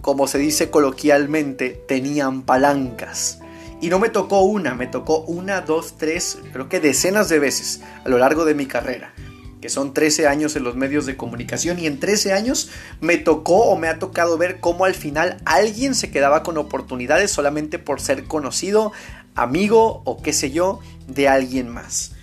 como 0.02 0.28
se 0.28 0.38
dice 0.38 0.70
coloquialmente, 0.70 1.72
tenían 1.88 2.44
palancas. 2.44 3.40
Y 3.80 3.90
no 3.90 4.00
me 4.00 4.10
tocó 4.10 4.42
una, 4.42 4.74
me 4.74 4.88
tocó 4.88 5.20
una, 5.22 5.62
dos, 5.62 5.98
tres, 5.98 6.40
creo 6.52 6.68
que 6.68 6.80
decenas 6.80 7.30
de 7.30 7.40
veces 7.40 7.82
a 8.04 8.10
lo 8.10 8.18
largo 8.18 8.46
de 8.46 8.56
mi 8.56 8.66
carrera 8.66 9.14
que 9.62 9.70
son 9.70 9.94
13 9.94 10.28
años 10.28 10.56
en 10.56 10.64
los 10.64 10.76
medios 10.76 11.06
de 11.06 11.18
comunicación 11.18 11.80
y 11.80 11.88
en 11.88 12.00
13 12.00 12.34
años 12.34 12.70
me 13.02 13.18
tocó 13.18 13.66
o 13.66 13.78
me 13.78 13.88
ha 13.88 14.00
tocado 14.00 14.38
ver 14.38 14.60
cómo 14.60 14.86
al 14.86 14.94
final 14.94 15.38
alguien 15.46 15.96
se 15.96 16.12
quedaba 16.12 16.44
con 16.44 16.58
oportunidades 16.58 17.32
solamente 17.32 17.80
por 17.80 18.00
ser 18.00 18.26
conocido, 18.26 18.92
amigo 19.36 20.02
o 20.06 20.22
qué 20.22 20.34
sé 20.34 20.52
yo 20.52 20.80
de 21.08 21.28
alguien 21.28 21.70
más. 21.70 22.14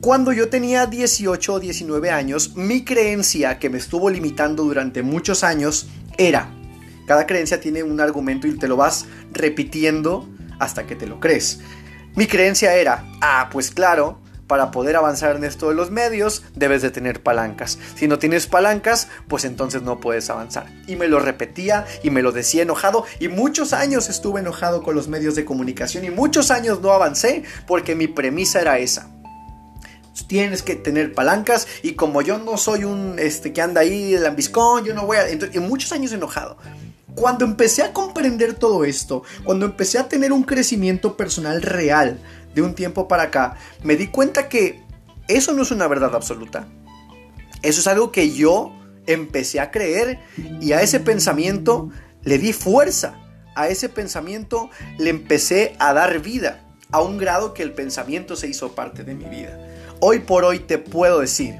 Cuando 0.00 0.32
yo 0.32 0.50
tenía 0.50 0.86
18 0.86 1.54
o 1.54 1.60
19 1.60 2.10
años, 2.10 2.54
mi 2.56 2.84
creencia 2.84 3.58
que 3.58 3.70
me 3.70 3.78
estuvo 3.78 4.10
limitando 4.10 4.62
durante 4.64 5.02
muchos 5.02 5.42
años 5.42 5.88
era, 6.18 6.50
cada 7.06 7.26
creencia 7.26 7.60
tiene 7.60 7.82
un 7.82 8.00
argumento 8.00 8.46
y 8.46 8.56
te 8.56 8.68
lo 8.68 8.76
vas 8.76 9.06
repitiendo 9.32 10.28
hasta 10.58 10.86
que 10.86 10.96
te 10.96 11.06
lo 11.06 11.20
crees. 11.20 11.60
Mi 12.14 12.26
creencia 12.26 12.74
era, 12.76 13.04
ah, 13.20 13.48
pues 13.50 13.70
claro, 13.70 14.20
para 14.46 14.70
poder 14.70 14.96
avanzar 14.96 15.36
en 15.36 15.44
esto 15.44 15.68
de 15.68 15.74
los 15.74 15.90
medios, 15.90 16.42
debes 16.54 16.82
de 16.82 16.90
tener 16.90 17.22
palancas. 17.22 17.78
Si 17.96 18.06
no 18.06 18.18
tienes 18.18 18.46
palancas, 18.46 19.08
pues 19.26 19.44
entonces 19.44 19.82
no 19.82 20.00
puedes 20.00 20.28
avanzar. 20.30 20.66
Y 20.86 20.96
me 20.96 21.08
lo 21.08 21.18
repetía 21.18 21.86
y 22.02 22.10
me 22.10 22.22
lo 22.22 22.32
decía 22.32 22.62
enojado 22.62 23.04
y 23.20 23.28
muchos 23.28 23.72
años 23.72 24.08
estuve 24.08 24.40
enojado 24.40 24.82
con 24.82 24.94
los 24.94 25.08
medios 25.08 25.34
de 25.34 25.44
comunicación 25.44 26.04
y 26.04 26.10
muchos 26.10 26.50
años 26.50 26.80
no 26.80 26.92
avancé 26.92 27.44
porque 27.66 27.94
mi 27.94 28.06
premisa 28.06 28.60
era 28.60 28.78
esa 28.78 29.10
tienes 30.28 30.62
que 30.62 30.76
tener 30.76 31.12
palancas 31.12 31.66
y 31.82 31.94
como 31.94 32.22
yo 32.22 32.38
no 32.38 32.56
soy 32.56 32.84
un 32.84 33.18
este 33.18 33.52
que 33.52 33.60
anda 33.60 33.80
ahí 33.80 34.14
el 34.14 34.24
ambiscón, 34.24 34.84
yo 34.84 34.94
no 34.94 35.06
voy 35.06 35.16
a 35.16 35.28
entonces, 35.28 35.56
y 35.56 35.60
muchos 35.60 35.92
años 35.92 36.12
enojado. 36.12 36.56
Cuando 37.14 37.44
empecé 37.44 37.82
a 37.82 37.92
comprender 37.92 38.54
todo 38.54 38.84
esto, 38.84 39.22
cuando 39.44 39.66
empecé 39.66 39.98
a 39.98 40.08
tener 40.08 40.32
un 40.32 40.42
crecimiento 40.42 41.16
personal 41.16 41.62
real, 41.62 42.18
de 42.54 42.62
un 42.62 42.74
tiempo 42.74 43.08
para 43.08 43.24
acá, 43.24 43.56
me 43.82 43.96
di 43.96 44.08
cuenta 44.08 44.48
que 44.48 44.82
eso 45.28 45.52
no 45.52 45.62
es 45.62 45.70
una 45.70 45.88
verdad 45.88 46.14
absoluta. 46.14 46.68
Eso 47.62 47.80
es 47.80 47.86
algo 47.86 48.12
que 48.12 48.30
yo 48.30 48.72
empecé 49.06 49.60
a 49.60 49.70
creer 49.70 50.20
y 50.60 50.72
a 50.72 50.82
ese 50.82 51.00
pensamiento 51.00 51.90
le 52.22 52.38
di 52.38 52.52
fuerza. 52.52 53.20
A 53.56 53.68
ese 53.68 53.88
pensamiento 53.88 54.70
le 54.98 55.10
empecé 55.10 55.76
a 55.78 55.92
dar 55.92 56.20
vida, 56.20 56.64
a 56.90 57.00
un 57.00 57.18
grado 57.18 57.54
que 57.54 57.62
el 57.62 57.72
pensamiento 57.72 58.36
se 58.36 58.48
hizo 58.48 58.74
parte 58.74 59.04
de 59.04 59.14
mi 59.14 59.24
vida. 59.26 59.58
Hoy 60.00 60.20
por 60.20 60.44
hoy 60.44 60.58
te 60.58 60.78
puedo 60.78 61.20
decir, 61.20 61.54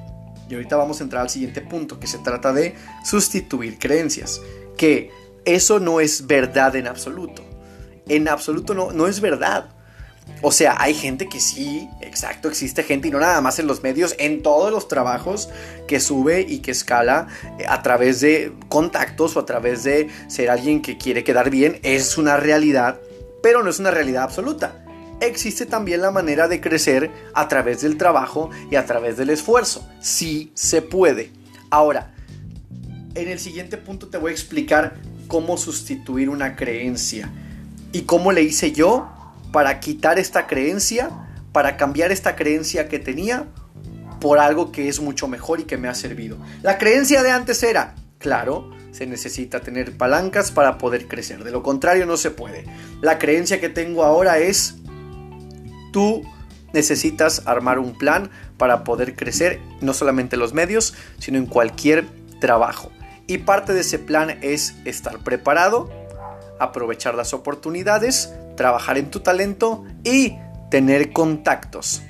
y 0.48 0.54
ahorita 0.54 0.76
vamos 0.76 1.00
a 1.00 1.04
entrar 1.04 1.22
al 1.22 1.30
siguiente 1.30 1.60
punto, 1.60 2.00
que 2.00 2.06
se 2.06 2.18
trata 2.18 2.52
de 2.52 2.74
sustituir 3.04 3.78
creencias, 3.78 4.40
que 4.76 5.10
eso 5.44 5.80
no 5.80 6.00
es 6.00 6.26
verdad 6.26 6.76
en 6.76 6.86
absoluto. 6.86 7.42
En 8.08 8.28
absoluto 8.28 8.74
no, 8.74 8.92
no 8.92 9.06
es 9.06 9.20
verdad. 9.20 9.70
O 10.42 10.52
sea, 10.52 10.76
hay 10.78 10.94
gente 10.94 11.28
que 11.28 11.40
sí, 11.40 11.88
exacto, 12.00 12.48
existe 12.48 12.82
gente 12.82 13.08
y 13.08 13.10
no 13.10 13.20
nada 13.20 13.40
más 13.40 13.58
en 13.58 13.66
los 13.66 13.82
medios, 13.82 14.14
en 14.18 14.42
todos 14.42 14.70
los 14.70 14.88
trabajos 14.88 15.48
que 15.86 16.00
sube 16.00 16.40
y 16.46 16.58
que 16.58 16.70
escala 16.70 17.28
eh, 17.58 17.64
a 17.68 17.82
través 17.82 18.20
de 18.20 18.52
contactos 18.68 19.36
o 19.36 19.40
a 19.40 19.46
través 19.46 19.84
de 19.84 20.08
ser 20.28 20.50
alguien 20.50 20.82
que 20.82 20.96
quiere 20.96 21.24
quedar 21.24 21.50
bien, 21.50 21.78
es 21.82 22.16
una 22.16 22.36
realidad, 22.36 23.00
pero 23.42 23.62
no 23.62 23.70
es 23.70 23.78
una 23.78 23.90
realidad 23.90 24.24
absoluta. 24.24 24.84
Existe 25.20 25.66
también 25.66 26.02
la 26.02 26.10
manera 26.10 26.48
de 26.48 26.60
crecer 26.60 27.10
a 27.34 27.48
través 27.48 27.82
del 27.82 27.96
trabajo 27.96 28.50
y 28.70 28.76
a 28.76 28.84
través 28.84 29.16
del 29.16 29.30
esfuerzo. 29.30 29.88
Sí 30.00 30.52
se 30.54 30.82
puede. 30.82 31.30
Ahora, 31.70 32.14
en 33.14 33.28
el 33.28 33.38
siguiente 33.38 33.76
punto 33.76 34.08
te 34.08 34.18
voy 34.18 34.30
a 34.30 34.34
explicar 34.34 34.94
cómo 35.26 35.56
sustituir 35.56 36.28
una 36.28 36.56
creencia 36.56 37.30
y 37.92 38.02
cómo 38.02 38.32
le 38.32 38.42
hice 38.42 38.72
yo 38.72 39.08
para 39.52 39.80
quitar 39.80 40.18
esta 40.18 40.46
creencia, 40.46 41.10
para 41.52 41.76
cambiar 41.76 42.10
esta 42.10 42.34
creencia 42.34 42.88
que 42.88 42.98
tenía 42.98 43.46
por 44.20 44.38
algo 44.38 44.72
que 44.72 44.88
es 44.88 45.00
mucho 45.00 45.28
mejor 45.28 45.60
y 45.60 45.64
que 45.64 45.76
me 45.76 45.88
ha 45.88 45.94
servido. 45.94 46.38
La 46.62 46.78
creencia 46.78 47.22
de 47.22 47.30
antes 47.30 47.62
era, 47.62 47.94
claro, 48.18 48.70
se 48.90 49.06
necesita 49.06 49.60
tener 49.60 49.96
palancas 49.96 50.50
para 50.50 50.78
poder 50.78 51.08
crecer, 51.08 51.44
de 51.44 51.50
lo 51.50 51.62
contrario 51.62 52.06
no 52.06 52.16
se 52.16 52.30
puede. 52.30 52.64
La 53.00 53.18
creencia 53.18 53.60
que 53.60 53.68
tengo 53.68 54.02
ahora 54.02 54.38
es, 54.38 54.76
tú 55.92 56.22
necesitas 56.72 57.42
armar 57.46 57.78
un 57.78 57.96
plan 57.96 58.30
para 58.56 58.82
poder 58.82 59.14
crecer, 59.14 59.60
no 59.80 59.94
solamente 59.94 60.36
en 60.36 60.40
los 60.40 60.54
medios, 60.54 60.94
sino 61.18 61.38
en 61.38 61.46
cualquier 61.46 62.06
trabajo. 62.40 62.90
Y 63.26 63.38
parte 63.38 63.72
de 63.72 63.80
ese 63.80 63.98
plan 63.98 64.38
es 64.42 64.74
estar 64.84 65.18
preparado, 65.20 65.90
aprovechar 66.58 67.14
las 67.14 67.32
oportunidades, 67.32 68.34
trabajar 68.56 68.98
en 68.98 69.10
tu 69.10 69.20
talento 69.20 69.84
y 70.04 70.36
tener 70.70 71.12
contactos, 71.12 72.02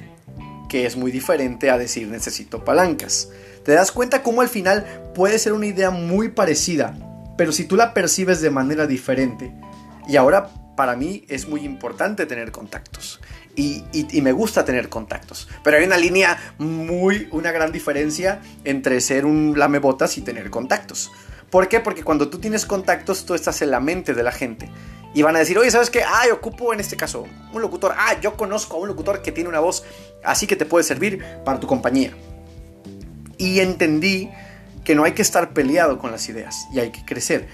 que 0.69 0.87
es 0.87 0.97
muy 0.97 1.13
diferente 1.13 1.71
a 1.71 1.79
decir 1.79 2.09
necesito 2.09 2.65
palancas. 2.65 3.31
Te 3.65 3.73
das 3.73 3.93
cuenta 3.93 4.23
cómo 4.23 4.41
al 4.41 4.49
final 4.49 4.85
puede 5.15 5.39
ser 5.39 5.53
una 5.53 5.67
idea 5.67 5.91
muy 5.91 6.31
parecida, 6.31 6.97
pero 7.37 7.53
si 7.53 7.65
tú 7.65 7.77
la 7.77 7.95
percibes 7.95 8.41
de 8.41 8.51
manera 8.51 8.87
diferente. 8.87 9.53
Y 10.07 10.17
ahora 10.17 10.51
para 10.77 10.97
mí 10.97 11.25
es 11.29 11.49
muy 11.49 11.65
importante 11.65 12.27
tener 12.27 12.51
contactos. 12.51 13.21
Y, 13.57 13.85
me 14.21 14.33
gusta 14.33 14.65
tener 14.65 14.89
contactos. 14.89 15.49
Pero 15.63 15.77
hay 15.77 15.85
una 15.85 15.97
línea 15.97 16.55
muy, 16.59 17.29
una 17.31 17.53
gran 17.53 17.71
diferencia 17.71 18.41
entre 18.65 19.01
ser 19.01 19.27
un 19.27 19.55
lamebotas 19.57 20.19
y 20.19 20.23
tener 20.23 20.51
contactos. 20.51 21.13
¿Por 21.51 21.69
qué? 21.69 21.79
Porque 21.79 22.03
cuando 22.03 22.29
tú 22.29 22.39
tienes 22.39 22.67
contactos, 22.67 23.25
tú 23.27 23.35
estás 23.35 23.63
en 23.63 23.71
la 23.71 23.79
mente 23.79 24.13
de 24.13 24.23
la 24.25 24.33
gente. 24.33 24.69
Y 25.15 25.23
van 25.23 25.37
a 25.37 25.39
decir, 25.39 25.57
oye, 25.57 25.71
¿sabes 25.71 25.91
qué? 25.91 26.03
Ah, 26.03 26.25
yo 26.27 26.35
ocupo 26.35 26.73
en 26.73 26.81
este 26.81 26.97
caso 26.97 27.27
un 27.53 27.63
locutor. 27.63 27.95
Ah, 27.97 28.19
yo 28.21 28.37
conozco 28.37 28.77
a 28.77 28.81
un 28.81 28.89
locutor 28.89 29.23
que 29.23 29.31
tiene 29.31 29.49
una 29.49 29.61
voz 29.61 29.85
así 30.25 30.47
que 30.49 30.57
te 30.57 30.67
puede 30.67 30.83
servir 30.83 31.25
para 31.45 31.61
tu 31.61 31.69
compañía. 31.69 32.13
Y 33.39 33.61
entendí 33.61 34.31
que 34.85 34.95
no 34.95 35.05
hay 35.05 35.13
que 35.13 35.23
estar 35.23 35.53
peleado 35.53 35.99
con 35.99 36.11
las 36.11 36.29
ideas 36.29 36.67
y 36.73 36.81
hay 36.81 36.91
que 36.91 37.05
crecer. 37.05 37.47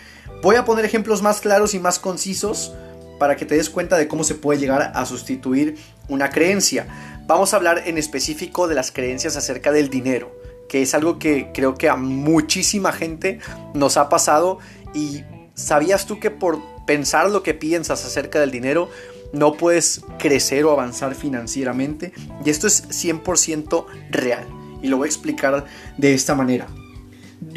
Voy 0.43 0.57
a 0.57 0.65
poner 0.65 0.85
ejemplos 0.85 1.21
más 1.23 1.41
claros 1.41 1.75
y 1.75 1.79
más 1.79 1.99
concisos 1.99 2.73
para 3.21 3.37
que 3.37 3.45
te 3.45 3.55
des 3.55 3.69
cuenta 3.69 3.99
de 3.99 4.09
cómo 4.09 4.25
se 4.25 4.35
puede 4.35 4.59
llegar 4.59 4.93
a 4.95 5.05
sustituir 5.05 5.77
una 6.09 6.31
creencia. 6.31 6.87
Vamos 7.27 7.53
a 7.53 7.59
hablar 7.59 7.83
en 7.85 7.99
específico 7.99 8.67
de 8.67 8.75
las 8.75 8.91
creencias 8.91 9.37
acerca 9.37 9.73
del 9.73 9.91
dinero, 9.91 10.35
que 10.71 10.81
es 10.81 10.95
algo 10.95 11.19
que 11.19 11.51
creo 11.53 11.75
que 11.75 11.91
a 11.91 11.97
muchísima 11.97 12.93
gente 12.93 13.39
nos 13.75 13.99
ha 13.99 14.09
pasado 14.09 14.59
y 14.95 15.23
¿sabías 15.55 16.07
tú 16.07 16.19
que 16.19 16.31
por 16.31 16.61
pensar 16.87 17.31
lo 17.31 17.43
que 17.43 17.53
piensas 17.53 18.07
acerca 18.07 18.41
del 18.41 18.51
dinero 18.51 18.89
no 19.35 19.53
puedes 19.53 20.01
crecer 20.19 20.65
o 20.65 20.71
avanzar 20.71 21.15
financieramente? 21.15 22.15
Y 22.43 22.49
esto 22.49 22.67
es 22.67 22.89
100% 22.89 23.85
real 24.11 24.47
y 24.81 24.89
lo 24.89 24.97
voy 24.97 25.09
a 25.09 25.11
explicar 25.11 25.67
de 25.99 26.15
esta 26.15 26.35
manera. 26.35 26.69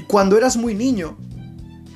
Cuando 0.08 0.38
eras 0.38 0.58
muy 0.58 0.75
niño, 0.75 1.17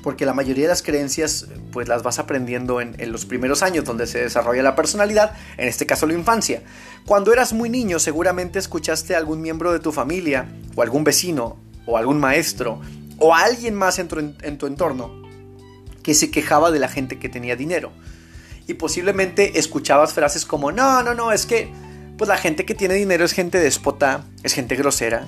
porque 0.04 0.25
la 0.25 0.34
mayoría 0.34 0.63
de 0.66 0.70
las 0.70 0.82
creencias 0.82 1.48
pues 1.72 1.88
las 1.88 2.04
vas 2.04 2.20
aprendiendo 2.20 2.82
en, 2.82 2.96
los 3.12 3.25
primeros 3.25 3.63
años 3.63 3.86
donde 3.86 4.08
se 4.08 4.20
desarrolla 4.20 4.63
la 4.63 4.75
personalidad, 4.75 5.36
en 5.58 5.68
este 5.68 5.86
caso 5.86 6.08
la 6.08 6.13
infancia. 6.13 6.63
Cuando 7.06 7.34
eras 7.34 7.54
muy 7.54 7.70
niño 7.70 8.00
seguramente 8.00 8.60
escuchaste 8.60 9.16
a 9.16 9.18
algún 9.18 9.42
miembro 9.42 9.74
de 9.74 9.80
tu 9.80 9.92
familia 9.92 10.48
o 10.75 10.82
algún 10.82 11.04
vecino 11.04 11.58
o 11.86 11.98
algún 11.98 12.20
maestro 12.20 12.82
o 13.18 13.34
alguien 13.34 13.75
más 13.75 14.00
en 14.00 14.08
tu, 14.08 14.20
en 14.20 14.58
tu 14.58 14.68
entorno 14.68 15.27
que 16.04 16.13
se 16.13 16.32
quejaba 16.32 16.72
de 16.72 16.80
la 16.80 16.88
gente 16.88 17.20
que 17.20 17.27
tenía 17.27 17.56
dinero. 17.56 17.92
Y 18.68 18.75
posiblemente 18.75 19.60
escuchabas 19.60 20.13
frases 20.13 20.46
como, 20.46 20.72
no, 20.72 21.04
no, 21.04 21.13
no, 21.13 21.32
es 21.32 21.46
que 21.46 21.70
pues 22.18 22.27
la 22.27 22.38
gente 22.38 22.66
que 22.66 22.74
tiene 22.74 22.96
dinero 22.96 23.24
es 23.25 23.34
gente 23.34 23.60
déspota, 23.60 24.25
es 24.44 24.54
gente 24.54 24.75
grosera, 24.75 25.27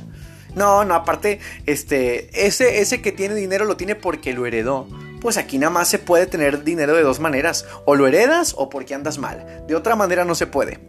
no, 0.56 0.84
no, 0.86 0.96
aparte, 0.96 1.40
este, 1.66 2.46
ese, 2.46 2.80
ese 2.80 3.02
que 3.02 3.12
tiene 3.12 3.36
dinero 3.36 3.66
lo 3.66 3.78
tiene 3.78 3.96
porque 3.96 4.34
lo 4.34 4.46
heredó. 4.46 4.88
Pues 5.22 5.38
aquí 5.38 5.58
nada 5.58 5.70
más 5.70 5.90
se 5.90 6.00
puede 6.00 6.26
tener 6.26 6.64
dinero 6.64 6.96
de 6.96 7.04
dos 7.04 7.20
maneras. 7.20 7.66
O 7.86 7.96
lo 7.96 8.08
heredas 8.08 8.56
o 8.58 8.70
porque 8.70 8.96
andas 8.96 9.18
mal. 9.18 9.64
De 9.68 9.76
otra 9.76 9.96
manera 9.96 10.26
no 10.26 10.36
se 10.36 10.48
puede. 10.48 10.80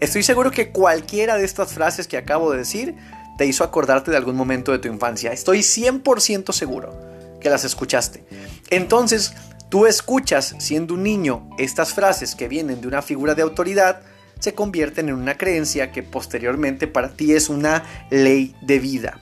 Estoy 0.00 0.22
seguro 0.22 0.50
que 0.50 0.70
cualquiera 0.70 1.36
de 1.36 1.44
estas 1.44 1.72
frases 1.72 2.08
que 2.08 2.16
acabo 2.16 2.50
de 2.50 2.58
decir 2.58 2.94
te 3.36 3.46
hizo 3.46 3.64
acordarte 3.64 4.10
de 4.10 4.16
algún 4.16 4.36
momento 4.36 4.72
de 4.72 4.78
tu 4.78 4.88
infancia. 4.88 5.32
Estoy 5.32 5.60
100% 5.60 6.52
seguro 6.52 6.94
que 7.40 7.50
las 7.50 7.64
escuchaste. 7.64 8.24
Entonces, 8.70 9.34
tú 9.68 9.86
escuchas 9.86 10.54
siendo 10.58 10.94
un 10.94 11.02
niño 11.02 11.48
estas 11.58 11.94
frases 11.94 12.34
que 12.34 12.48
vienen 12.48 12.80
de 12.80 12.88
una 12.88 13.02
figura 13.02 13.34
de 13.34 13.42
autoridad 13.42 14.02
se 14.38 14.54
convierten 14.54 15.08
en 15.08 15.14
una 15.14 15.36
creencia 15.36 15.92
que 15.92 16.02
posteriormente 16.02 16.86
para 16.86 17.10
ti 17.16 17.32
es 17.32 17.48
una 17.48 17.84
ley 18.10 18.54
de 18.62 18.78
vida. 18.78 19.20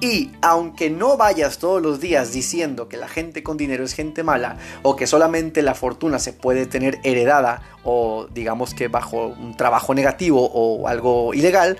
Y 0.00 0.32
aunque 0.42 0.90
no 0.90 1.16
vayas 1.16 1.58
todos 1.58 1.80
los 1.80 2.00
días 2.00 2.32
diciendo 2.32 2.88
que 2.88 2.96
la 2.96 3.08
gente 3.08 3.42
con 3.42 3.56
dinero 3.56 3.84
es 3.84 3.94
gente 3.94 4.22
mala 4.22 4.58
o 4.82 4.96
que 4.96 5.06
solamente 5.06 5.62
la 5.62 5.74
fortuna 5.74 6.18
se 6.18 6.32
puede 6.32 6.66
tener 6.66 6.98
heredada 7.04 7.62
o 7.84 8.26
digamos 8.32 8.74
que 8.74 8.88
bajo 8.88 9.28
un 9.28 9.56
trabajo 9.56 9.94
negativo 9.94 10.50
o 10.52 10.88
algo 10.88 11.32
ilegal, 11.32 11.78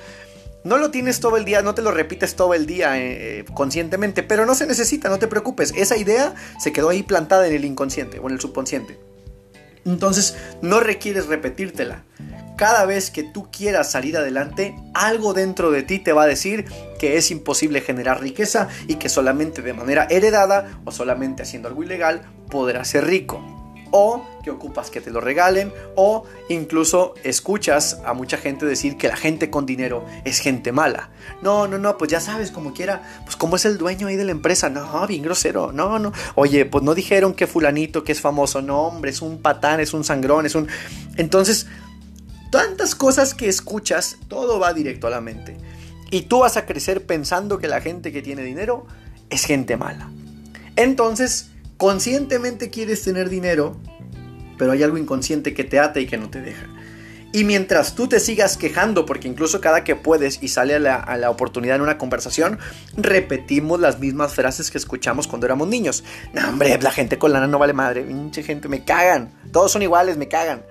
no 0.64 0.78
lo 0.78 0.90
tienes 0.90 1.20
todo 1.20 1.36
el 1.36 1.44
día, 1.44 1.60
no 1.60 1.74
te 1.74 1.82
lo 1.82 1.90
repites 1.90 2.36
todo 2.36 2.54
el 2.54 2.64
día 2.64 2.98
eh, 2.98 3.44
conscientemente, 3.52 4.22
pero 4.22 4.46
no 4.46 4.54
se 4.54 4.66
necesita, 4.66 5.10
no 5.10 5.18
te 5.18 5.28
preocupes. 5.28 5.74
Esa 5.76 5.98
idea 5.98 6.34
se 6.58 6.72
quedó 6.72 6.88
ahí 6.88 7.02
plantada 7.02 7.46
en 7.46 7.54
el 7.54 7.66
inconsciente 7.66 8.18
o 8.18 8.28
en 8.28 8.32
el 8.32 8.40
subconsciente. 8.40 8.98
Entonces 9.84 10.36
no 10.62 10.80
requieres 10.80 11.26
repetírtela 11.26 12.02
cada 12.56 12.86
vez 12.86 13.10
que 13.10 13.22
tú 13.22 13.48
quieras 13.50 13.90
salir 13.90 14.16
adelante, 14.16 14.76
algo 14.94 15.34
dentro 15.34 15.70
de 15.70 15.82
ti 15.82 15.98
te 15.98 16.12
va 16.12 16.22
a 16.22 16.26
decir 16.26 16.66
que 16.98 17.16
es 17.16 17.30
imposible 17.30 17.80
generar 17.80 18.20
riqueza 18.20 18.68
y 18.86 18.96
que 18.96 19.08
solamente 19.08 19.62
de 19.62 19.72
manera 19.72 20.06
heredada 20.08 20.78
o 20.84 20.92
solamente 20.92 21.42
haciendo 21.42 21.68
algo 21.68 21.82
ilegal 21.82 22.22
podrás 22.50 22.88
ser 22.88 23.06
rico. 23.06 23.42
O 23.90 24.24
que 24.44 24.50
ocupas 24.50 24.90
que 24.90 25.00
te 25.00 25.10
lo 25.10 25.20
regalen 25.20 25.72
o 25.96 26.24
incluso 26.48 27.14
escuchas 27.24 28.00
a 28.04 28.12
mucha 28.12 28.36
gente 28.36 28.66
decir 28.66 28.96
que 28.96 29.08
la 29.08 29.16
gente 29.16 29.50
con 29.50 29.64
dinero 29.64 30.04
es 30.24 30.38
gente 30.38 30.70
mala. 30.70 31.10
No, 31.42 31.66
no, 31.66 31.78
no, 31.78 31.96
pues 31.96 32.10
ya 32.10 32.20
sabes, 32.20 32.50
como 32.50 32.74
quiera, 32.74 33.02
pues 33.24 33.36
como 33.36 33.56
es 33.56 33.64
el 33.64 33.78
dueño 33.78 34.06
ahí 34.06 34.16
de 34.16 34.24
la 34.24 34.32
empresa, 34.32 34.68
no, 34.68 35.06
bien 35.06 35.22
grosero, 35.22 35.72
no, 35.72 35.98
no. 35.98 36.12
Oye, 36.34 36.66
pues 36.66 36.84
no 36.84 36.94
dijeron 36.94 37.34
que 37.34 37.46
fulanito 37.46 38.04
que 38.04 38.12
es 38.12 38.20
famoso, 38.20 38.60
no, 38.62 38.82
hombre, 38.82 39.10
es 39.10 39.22
un 39.22 39.38
patán, 39.40 39.80
es 39.80 39.94
un 39.94 40.04
sangrón, 40.04 40.46
es 40.46 40.54
un... 40.54 40.68
Entonces, 41.16 41.66
tantas 42.50 42.94
cosas 42.94 43.34
que 43.34 43.48
escuchas, 43.48 44.18
todo 44.28 44.60
va 44.60 44.74
directo 44.74 45.06
a 45.06 45.10
la 45.10 45.20
mente. 45.20 45.56
Y 46.10 46.22
tú 46.22 46.40
vas 46.40 46.56
a 46.56 46.66
crecer 46.66 47.06
pensando 47.06 47.58
que 47.58 47.66
la 47.66 47.80
gente 47.80 48.12
que 48.12 48.22
tiene 48.22 48.42
dinero 48.42 48.86
es 49.30 49.44
gente 49.44 49.76
mala. 49.76 50.10
Entonces, 50.76 51.50
conscientemente 51.76 52.70
quieres 52.70 53.02
tener 53.02 53.28
dinero, 53.28 53.76
pero 54.58 54.72
hay 54.72 54.82
algo 54.82 54.98
inconsciente 54.98 55.54
que 55.54 55.64
te 55.64 55.78
ata 55.78 56.00
y 56.00 56.06
que 56.06 56.16
no 56.16 56.30
te 56.30 56.40
deja. 56.40 56.66
Y 57.34 57.42
mientras 57.42 57.96
tú 57.96 58.06
te 58.06 58.20
sigas 58.20 58.56
quejando, 58.56 59.06
porque 59.06 59.26
incluso 59.26 59.60
cada 59.60 59.82
que 59.82 59.96
puedes 59.96 60.40
y 60.40 60.46
sale 60.46 60.76
a 60.76 60.78
la, 60.78 61.30
oportunidad 61.30 61.74
en 61.74 61.82
una 61.82 61.98
conversación, 61.98 62.60
repetimos 62.96 63.80
las 63.80 63.98
mismas 63.98 64.34
frases 64.34 64.70
que 64.70 64.78
escuchamos 64.78 65.26
cuando 65.26 65.44
éramos 65.44 65.66
niños. 65.66 66.04
No, 66.32 66.48
hombre, 66.48 66.78
la 66.80 66.92
gente 66.92 67.18
con 67.18 67.32
lana 67.32 67.48
no 67.48 67.58
vale 67.58 67.72
madre, 67.72 68.02
pinche 68.02 68.44
gente, 68.44 68.68
me 68.68 68.84
cagan. 68.84 69.32
Todos 69.50 69.72
son 69.72 69.82
iguales, 69.82 70.16
me 70.16 70.28
cagan. 70.28 70.62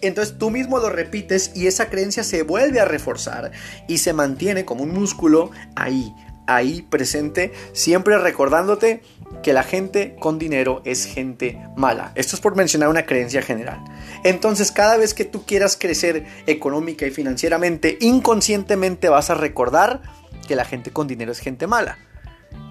Entonces 0.00 0.36
tú 0.36 0.50
mismo 0.50 0.80
lo 0.80 0.90
repites 0.90 1.52
y 1.54 1.68
esa 1.68 1.88
creencia 1.90 2.24
se 2.24 2.42
vuelve 2.42 2.80
a 2.80 2.86
reforzar 2.86 3.52
y 3.86 3.98
se 3.98 4.12
mantiene 4.12 4.64
como 4.64 4.82
un 4.82 4.92
músculo 4.92 5.52
ahí, 5.76 6.12
ahí 6.54 6.82
presente, 6.82 7.52
siempre 7.72 8.18
recordándote 8.18 9.02
que 9.42 9.52
la 9.52 9.62
gente 9.62 10.16
con 10.18 10.38
dinero 10.38 10.82
es 10.84 11.06
gente 11.06 11.58
mala. 11.76 12.12
Esto 12.14 12.36
es 12.36 12.42
por 12.42 12.56
mencionar 12.56 12.88
una 12.88 13.06
creencia 13.06 13.42
general. 13.42 13.82
Entonces 14.24 14.72
cada 14.72 14.96
vez 14.96 15.14
que 15.14 15.24
tú 15.24 15.44
quieras 15.46 15.76
crecer 15.78 16.26
económica 16.46 17.06
y 17.06 17.10
financieramente, 17.10 17.96
inconscientemente 18.00 19.08
vas 19.08 19.30
a 19.30 19.34
recordar 19.34 20.02
que 20.46 20.56
la 20.56 20.64
gente 20.64 20.90
con 20.90 21.06
dinero 21.06 21.32
es 21.32 21.38
gente 21.38 21.66
mala. 21.66 21.98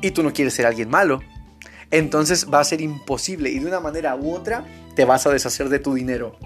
Y 0.02 0.12
tú 0.12 0.24
no 0.24 0.34
quieres 0.34 0.54
ser 0.54 0.65
alguien 0.65 0.89
malo. 0.89 1.22
Entonces 1.92 2.48
va 2.54 2.60
a 2.60 2.63
ser 2.63 2.82
imposible 2.82 3.50
y 3.50 3.60
de 3.60 3.65
una 3.65 3.80
manera 3.80 4.15
u 4.15 4.34
otra 4.34 4.65
te 4.96 5.06
vas 5.06 5.26
a 5.26 5.32
deshacer 5.32 5.70
de 5.70 5.80
tu 5.80 5.94
dinero 5.94 6.38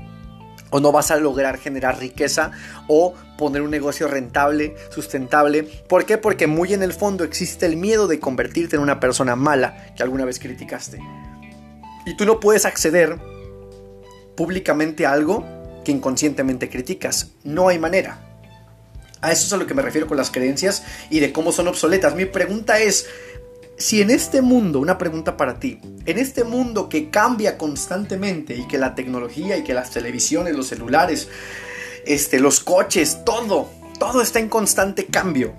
o 0.74 0.80
no 0.80 0.92
vas 0.92 1.12
a 1.12 1.18
lograr 1.18 1.60
generar 1.60 2.00
riqueza 2.00 2.52
o 2.88 3.14
poner 3.38 3.62
un 3.62 3.70
negocio 3.70 4.08
rentable, 4.08 4.76
sustentable. 4.90 5.64
¿Por 5.64 6.06
qué? 6.06 6.18
Porque 6.18 6.48
muy 6.48 6.74
en 6.74 6.82
el 6.82 6.94
fondo 6.94 7.24
existe 7.24 7.68
el 7.68 7.78
miedo 7.78 8.08
de 8.08 8.20
convertirte 8.20 8.76
en 8.76 8.82
una 8.82 9.00
persona 9.00 9.36
mala 9.36 9.94
que 9.96 10.02
alguna 10.02 10.26
vez 10.26 10.40
criticaste. 10.40 11.00
Y 12.08 12.18
tú 12.18 12.26
no 12.26 12.40
puedes 12.40 12.66
acceder 12.66 13.20
públicamente 14.36 15.06
a 15.06 15.12
algo 15.12 15.46
que 15.86 15.92
inconscientemente 15.92 16.72
criticas. 16.72 17.34
No 17.44 17.68
hay 17.68 17.78
manera. 17.78 18.18
A 19.22 19.32
eso 19.32 19.46
es 19.46 19.54
a 19.54 19.58
lo 19.58 19.68
que 19.68 19.76
me 19.76 19.84
refiero 19.84 20.08
con 20.08 20.18
las 20.18 20.32
creencias 20.32 20.84
y 21.12 21.20
de 21.20 21.32
cómo 21.32 21.52
son 21.52 21.68
obsoletas. 21.68 22.16
Mi 22.16 22.26
pregunta 22.26 22.80
es, 22.80 23.06
si 23.84 24.02
en 24.02 24.12
este 24.12 24.42
mundo, 24.42 24.80
una 24.80 24.98
pregunta 24.98 25.36
para 25.36 25.60
ti, 25.60 25.78
en 26.06 26.18
este 26.18 26.46
mundo 26.46 26.88
que 26.88 27.10
cambia 27.10 27.58
constantemente 27.58 28.56
y 28.56 28.66
que 28.66 28.78
la 28.78 28.96
tecnología 28.96 29.58
y 29.58 29.66
que 29.66 29.74
las 29.74 29.92
televisiones, 29.92 30.56
los 30.56 30.68
celulares, 30.68 31.28
este, 32.06 32.40
los 32.40 32.62
coches, 32.62 33.26
todo, 33.26 33.70
todo 34.00 34.22
está 34.22 34.40
en 34.40 34.48
constante 34.48 35.08
cambio. 35.08 35.54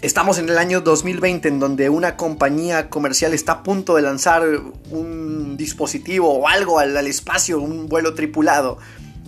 Estamos 0.00 0.38
en 0.38 0.48
el 0.48 0.56
año 0.56 0.80
2020 0.80 1.46
en 1.48 1.60
donde 1.60 1.90
una 1.90 2.16
compañía 2.16 2.88
comercial 2.88 3.34
está 3.34 3.52
a 3.52 3.62
punto 3.62 3.96
de 3.96 4.00
lanzar 4.00 4.44
un 4.90 5.58
dispositivo 5.58 6.32
o 6.32 6.48
algo 6.48 6.78
al, 6.78 6.96
al 6.96 7.06
espacio, 7.06 7.60
un 7.60 7.90
vuelo 7.90 8.14
tripulado. 8.14 8.78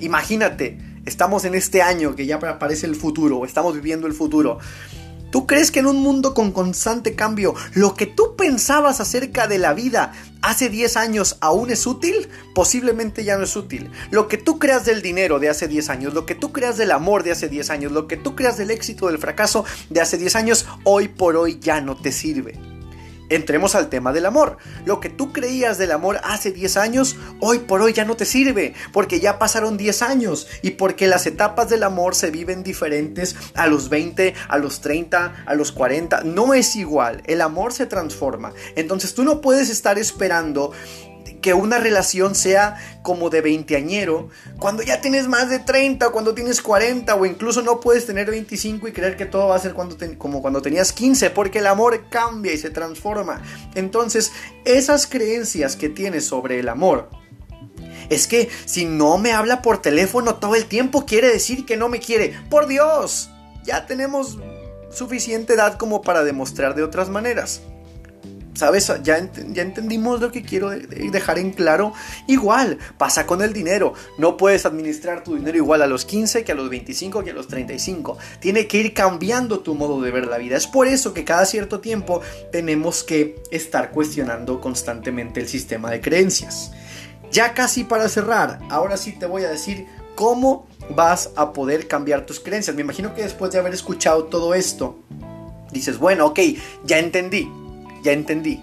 Imagínate, 0.00 0.78
estamos 1.04 1.44
en 1.44 1.54
este 1.54 1.82
año 1.82 2.16
que 2.16 2.24
ya 2.24 2.36
aparece 2.36 2.86
el 2.86 2.96
futuro, 2.96 3.44
estamos 3.44 3.74
viviendo 3.74 4.06
el 4.06 4.14
futuro. 4.14 4.58
¿Tú 5.30 5.46
crees 5.46 5.70
que 5.70 5.80
en 5.80 5.86
un 5.86 5.98
mundo 5.98 6.34
con 6.34 6.52
constante 6.52 7.14
cambio, 7.14 7.54
lo 7.74 7.94
que 7.94 8.06
tú 8.06 8.36
pensabas 8.36 9.00
acerca 9.00 9.46
de 9.46 9.58
la 9.58 9.74
vida 9.74 10.12
hace 10.40 10.68
10 10.68 10.96
años 10.96 11.36
aún 11.40 11.70
es 11.70 11.86
útil? 11.86 12.28
Posiblemente 12.54 13.24
ya 13.24 13.36
no 13.36 13.44
es 13.44 13.56
útil. 13.56 13.90
Lo 14.10 14.28
que 14.28 14.38
tú 14.38 14.58
creas 14.58 14.84
del 14.84 15.02
dinero 15.02 15.38
de 15.38 15.48
hace 15.48 15.68
10 15.68 15.90
años, 15.90 16.14
lo 16.14 16.26
que 16.26 16.34
tú 16.34 16.52
creas 16.52 16.76
del 16.76 16.92
amor 16.92 17.22
de 17.22 17.32
hace 17.32 17.48
10 17.48 17.70
años, 17.70 17.92
lo 17.92 18.06
que 18.06 18.16
tú 18.16 18.36
creas 18.36 18.56
del 18.56 18.70
éxito, 18.70 19.08
del 19.08 19.18
fracaso 19.18 19.64
de 19.90 20.00
hace 20.00 20.16
10 20.16 20.36
años, 20.36 20.66
hoy 20.84 21.08
por 21.08 21.36
hoy 21.36 21.58
ya 21.60 21.80
no 21.80 21.96
te 21.96 22.12
sirve. 22.12 22.75
Entremos 23.28 23.74
al 23.74 23.88
tema 23.88 24.12
del 24.12 24.26
amor. 24.26 24.58
Lo 24.84 25.00
que 25.00 25.08
tú 25.08 25.32
creías 25.32 25.78
del 25.78 25.92
amor 25.92 26.20
hace 26.22 26.52
10 26.52 26.76
años, 26.76 27.16
hoy 27.40 27.60
por 27.60 27.82
hoy 27.82 27.92
ya 27.92 28.04
no 28.04 28.16
te 28.16 28.24
sirve, 28.24 28.74
porque 28.92 29.20
ya 29.20 29.38
pasaron 29.38 29.76
10 29.76 30.02
años 30.02 30.46
y 30.62 30.72
porque 30.72 31.06
las 31.06 31.26
etapas 31.26 31.68
del 31.68 31.82
amor 31.82 32.14
se 32.14 32.30
viven 32.30 32.62
diferentes 32.62 33.36
a 33.54 33.66
los 33.66 33.88
20, 33.88 34.34
a 34.48 34.58
los 34.58 34.80
30, 34.80 35.44
a 35.46 35.54
los 35.54 35.72
40. 35.72 36.22
No 36.24 36.54
es 36.54 36.76
igual, 36.76 37.22
el 37.26 37.40
amor 37.40 37.72
se 37.72 37.86
transforma. 37.86 38.52
Entonces 38.76 39.14
tú 39.14 39.24
no 39.24 39.40
puedes 39.40 39.70
estar 39.70 39.98
esperando 39.98 40.72
que 41.40 41.54
una 41.54 41.78
relación 41.78 42.34
sea 42.34 42.76
como 43.02 43.30
de 43.30 43.40
veinteañero, 43.40 44.28
cuando 44.58 44.82
ya 44.82 45.00
tienes 45.00 45.28
más 45.28 45.50
de 45.50 45.58
30, 45.58 46.10
cuando 46.10 46.34
tienes 46.34 46.60
40 46.60 47.14
o 47.14 47.26
incluso 47.26 47.62
no 47.62 47.80
puedes 47.80 48.06
tener 48.06 48.30
25 48.30 48.88
y 48.88 48.92
creer 48.92 49.16
que 49.16 49.26
todo 49.26 49.48
va 49.48 49.56
a 49.56 49.60
ser 49.60 49.74
cuando 49.74 49.96
como 50.18 50.42
cuando 50.42 50.62
tenías 50.62 50.92
15, 50.92 51.30
porque 51.30 51.58
el 51.58 51.66
amor 51.66 52.08
cambia 52.08 52.52
y 52.52 52.58
se 52.58 52.70
transforma. 52.70 53.42
Entonces, 53.74 54.32
esas 54.64 55.06
creencias 55.06 55.76
que 55.76 55.88
tienes 55.88 56.26
sobre 56.26 56.58
el 56.58 56.68
amor 56.68 57.10
Es 58.08 58.26
que 58.26 58.48
si 58.64 58.84
no 58.84 59.18
me 59.18 59.32
habla 59.32 59.62
por 59.62 59.82
teléfono 59.82 60.36
todo 60.36 60.54
el 60.54 60.66
tiempo 60.66 61.06
quiere 61.06 61.28
decir 61.28 61.66
que 61.66 61.76
no 61.76 61.88
me 61.88 61.98
quiere. 61.98 62.38
Por 62.50 62.66
Dios, 62.66 63.30
ya 63.64 63.86
tenemos 63.86 64.38
suficiente 64.90 65.54
edad 65.54 65.76
como 65.76 66.02
para 66.02 66.24
demostrar 66.24 66.74
de 66.74 66.82
otras 66.82 67.08
maneras. 67.08 67.62
¿Sabes? 68.56 68.90
Ya, 69.02 69.30
ya 69.32 69.62
entendimos 69.62 70.18
lo 70.18 70.32
que 70.32 70.42
quiero 70.42 70.70
dejar 70.70 71.38
en 71.38 71.52
claro. 71.52 71.92
Igual, 72.26 72.78
pasa 72.96 73.26
con 73.26 73.42
el 73.42 73.52
dinero. 73.52 73.92
No 74.16 74.38
puedes 74.38 74.64
administrar 74.64 75.22
tu 75.22 75.36
dinero 75.36 75.58
igual 75.58 75.82
a 75.82 75.86
los 75.86 76.06
15 76.06 76.42
que 76.42 76.52
a 76.52 76.54
los 76.54 76.70
25 76.70 77.22
que 77.22 77.32
a 77.32 77.34
los 77.34 77.48
35. 77.48 78.16
Tiene 78.40 78.66
que 78.66 78.78
ir 78.78 78.94
cambiando 78.94 79.60
tu 79.60 79.74
modo 79.74 80.00
de 80.00 80.10
ver 80.10 80.26
la 80.26 80.38
vida. 80.38 80.56
Es 80.56 80.66
por 80.66 80.86
eso 80.86 81.12
que 81.12 81.22
cada 81.22 81.44
cierto 81.44 81.80
tiempo 81.80 82.22
tenemos 82.50 83.04
que 83.04 83.42
estar 83.50 83.90
cuestionando 83.90 84.58
constantemente 84.58 85.38
el 85.38 85.48
sistema 85.48 85.90
de 85.90 86.00
creencias. 86.00 86.72
Ya 87.30 87.52
casi 87.52 87.84
para 87.84 88.08
cerrar, 88.08 88.60
ahora 88.70 88.96
sí 88.96 89.12
te 89.12 89.26
voy 89.26 89.44
a 89.44 89.50
decir 89.50 89.86
cómo 90.14 90.66
vas 90.94 91.30
a 91.36 91.52
poder 91.52 91.88
cambiar 91.88 92.24
tus 92.24 92.40
creencias. 92.40 92.74
Me 92.74 92.80
imagino 92.80 93.14
que 93.14 93.22
después 93.22 93.52
de 93.52 93.58
haber 93.58 93.74
escuchado 93.74 94.24
todo 94.24 94.54
esto, 94.54 94.98
dices, 95.72 95.98
bueno, 95.98 96.24
ok, 96.24 96.40
ya 96.84 96.98
entendí 96.98 97.50
ya 98.06 98.12
entendí. 98.12 98.62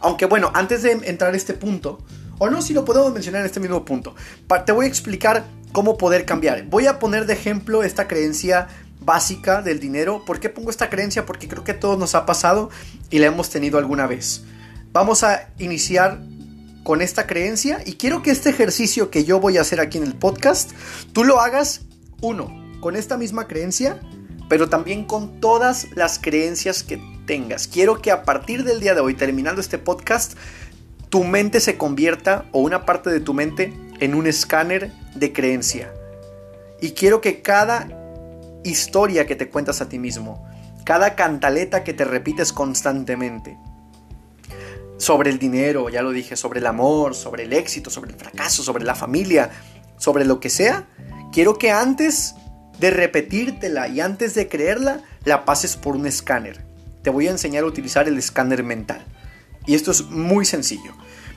Aunque 0.00 0.26
bueno, 0.26 0.50
antes 0.54 0.82
de 0.82 0.92
entrar 0.92 1.32
a 1.32 1.36
este 1.36 1.54
punto, 1.54 1.98
o 2.38 2.50
no, 2.50 2.62
si 2.62 2.72
lo 2.72 2.84
podemos 2.84 3.12
mencionar 3.12 3.42
en 3.42 3.46
este 3.46 3.60
mismo 3.60 3.84
punto, 3.84 4.14
te 4.64 4.72
voy 4.72 4.86
a 4.86 4.88
explicar 4.88 5.44
cómo 5.72 5.96
poder 5.96 6.24
cambiar. 6.24 6.64
Voy 6.64 6.86
a 6.86 6.98
poner 6.98 7.26
de 7.26 7.34
ejemplo 7.34 7.82
esta 7.82 8.08
creencia 8.08 8.66
básica 9.00 9.62
del 9.62 9.78
dinero. 9.78 10.24
¿Por 10.24 10.40
qué 10.40 10.48
pongo 10.48 10.70
esta 10.70 10.90
creencia? 10.90 11.26
Porque 11.26 11.48
creo 11.48 11.64
que 11.64 11.72
a 11.72 11.80
todos 11.80 11.98
nos 11.98 12.14
ha 12.14 12.26
pasado 12.26 12.70
y 13.10 13.18
la 13.18 13.26
hemos 13.26 13.50
tenido 13.50 13.78
alguna 13.78 14.06
vez. 14.06 14.42
Vamos 14.92 15.22
a 15.22 15.50
iniciar 15.58 16.20
con 16.82 17.02
esta 17.02 17.26
creencia 17.26 17.82
y 17.84 17.92
quiero 17.94 18.22
que 18.22 18.30
este 18.30 18.50
ejercicio 18.50 19.10
que 19.10 19.24
yo 19.24 19.38
voy 19.38 19.58
a 19.58 19.60
hacer 19.60 19.80
aquí 19.80 19.98
en 19.98 20.04
el 20.04 20.14
podcast, 20.14 20.72
tú 21.12 21.24
lo 21.24 21.40
hagas, 21.40 21.82
uno, 22.22 22.50
con 22.80 22.96
esta 22.96 23.16
misma 23.16 23.46
creencia, 23.46 24.00
pero 24.48 24.68
también 24.68 25.04
con 25.04 25.40
todas 25.40 25.88
las 25.94 26.18
creencias 26.18 26.82
que 26.82 27.00
tengas. 27.30 27.68
Quiero 27.68 28.02
que 28.02 28.10
a 28.10 28.24
partir 28.24 28.64
del 28.64 28.80
día 28.80 28.92
de 28.92 29.00
hoy, 29.00 29.14
terminando 29.14 29.60
este 29.60 29.78
podcast, 29.78 30.32
tu 31.10 31.22
mente 31.22 31.60
se 31.60 31.78
convierta, 31.78 32.46
o 32.50 32.58
una 32.58 32.84
parte 32.84 33.08
de 33.08 33.20
tu 33.20 33.34
mente, 33.34 33.72
en 34.00 34.16
un 34.16 34.26
escáner 34.26 34.90
de 35.14 35.32
creencia. 35.32 35.94
Y 36.80 36.90
quiero 36.90 37.20
que 37.20 37.40
cada 37.40 37.86
historia 38.64 39.28
que 39.28 39.36
te 39.36 39.48
cuentas 39.48 39.80
a 39.80 39.88
ti 39.88 40.00
mismo, 40.00 40.44
cada 40.82 41.14
cantaleta 41.14 41.84
que 41.84 41.92
te 41.92 42.04
repites 42.04 42.52
constantemente, 42.52 43.56
sobre 44.98 45.30
el 45.30 45.38
dinero, 45.38 45.88
ya 45.88 46.02
lo 46.02 46.10
dije, 46.10 46.34
sobre 46.34 46.58
el 46.58 46.66
amor, 46.66 47.14
sobre 47.14 47.44
el 47.44 47.52
éxito, 47.52 47.90
sobre 47.90 48.10
el 48.10 48.16
fracaso, 48.16 48.64
sobre 48.64 48.82
la 48.82 48.96
familia, 48.96 49.50
sobre 49.98 50.24
lo 50.24 50.40
que 50.40 50.50
sea, 50.50 50.88
quiero 51.32 51.58
que 51.58 51.70
antes 51.70 52.34
de 52.80 52.90
repetírtela 52.90 53.86
y 53.86 54.00
antes 54.00 54.34
de 54.34 54.48
creerla, 54.48 55.04
la 55.24 55.44
pases 55.44 55.76
por 55.76 55.94
un 55.94 56.08
escáner 56.08 56.68
te 57.02 57.10
voy 57.10 57.28
a 57.28 57.30
enseñar 57.30 57.64
a 57.64 57.66
utilizar 57.66 58.08
el 58.08 58.18
escáner 58.18 58.62
mental. 58.62 59.04
Y 59.66 59.74
esto 59.74 59.90
es 59.90 60.02
muy 60.02 60.44
sencillo. 60.44 60.92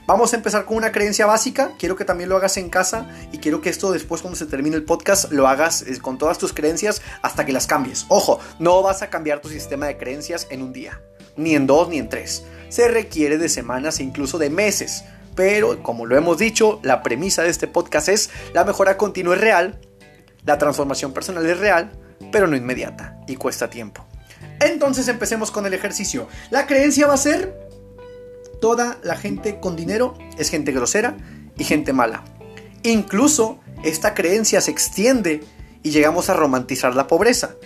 Vamos 0.06 0.34
a 0.34 0.36
empezar 0.36 0.66
con 0.66 0.76
una 0.76 0.92
creencia 0.92 1.24
básica. 1.24 1.72
Quiero 1.78 1.96
que 1.96 2.04
también 2.04 2.28
lo 2.28 2.36
hagas 2.36 2.58
en 2.58 2.68
casa 2.68 3.08
y 3.32 3.38
quiero 3.38 3.62
que 3.62 3.70
esto 3.70 3.90
después 3.90 4.20
cuando 4.20 4.38
se 4.38 4.44
termine 4.44 4.76
el 4.76 4.84
podcast 4.84 5.32
lo 5.32 5.48
hagas 5.48 5.80
eh, 5.82 5.98
con 5.98 6.18
todas 6.18 6.36
tus 6.36 6.52
creencias 6.52 7.00
hasta 7.22 7.46
que 7.46 7.52
las 7.52 7.66
cambies. 7.66 8.04
Ojo, 8.08 8.38
no 8.58 8.82
vas 8.82 9.00
a 9.00 9.08
cambiar 9.08 9.40
tu 9.40 9.48
sistema 9.48 9.86
de 9.86 9.96
creencias 9.96 10.46
en 10.50 10.62
un 10.62 10.74
día, 10.74 11.00
ni 11.36 11.54
en 11.54 11.66
dos, 11.66 11.88
ni 11.88 11.98
en 11.98 12.10
tres. 12.10 12.44
Se 12.68 12.88
requiere 12.88 13.38
de 13.38 13.48
semanas 13.48 13.98
e 13.98 14.02
incluso 14.02 14.36
de 14.36 14.50
meses. 14.50 15.04
Pero 15.34 15.82
como 15.82 16.04
lo 16.04 16.16
hemos 16.18 16.36
dicho, 16.36 16.80
la 16.82 17.02
premisa 17.02 17.42
de 17.42 17.48
este 17.48 17.66
podcast 17.66 18.08
es 18.08 18.30
la 18.52 18.64
mejora 18.64 18.98
continua 18.98 19.34
es 19.34 19.40
real, 19.40 19.80
la 20.44 20.58
transformación 20.58 21.12
personal 21.12 21.46
es 21.46 21.58
real, 21.58 21.92
pero 22.30 22.46
no 22.46 22.56
inmediata 22.56 23.18
y 23.26 23.36
cuesta 23.36 23.70
tiempo. 23.70 24.06
Entonces 24.64 25.08
empecemos 25.08 25.50
con 25.50 25.66
el 25.66 25.74
ejercicio. 25.74 26.26
La 26.50 26.66
creencia 26.66 27.06
va 27.06 27.14
a 27.14 27.18
ser, 27.18 27.54
toda 28.60 28.98
la 29.02 29.16
gente 29.16 29.60
con 29.60 29.76
dinero 29.76 30.16
es 30.38 30.48
gente 30.48 30.72
grosera 30.72 31.16
y 31.58 31.64
gente 31.64 31.92
mala. 31.92 32.24
Incluso 32.82 33.60
esta 33.82 34.14
creencia 34.14 34.62
se 34.62 34.70
extiende 34.70 35.44
y 35.82 35.90
llegamos 35.90 36.30
a 36.30 36.34
romantizar 36.34 36.94
la 36.94 37.06
pobreza. 37.06 37.56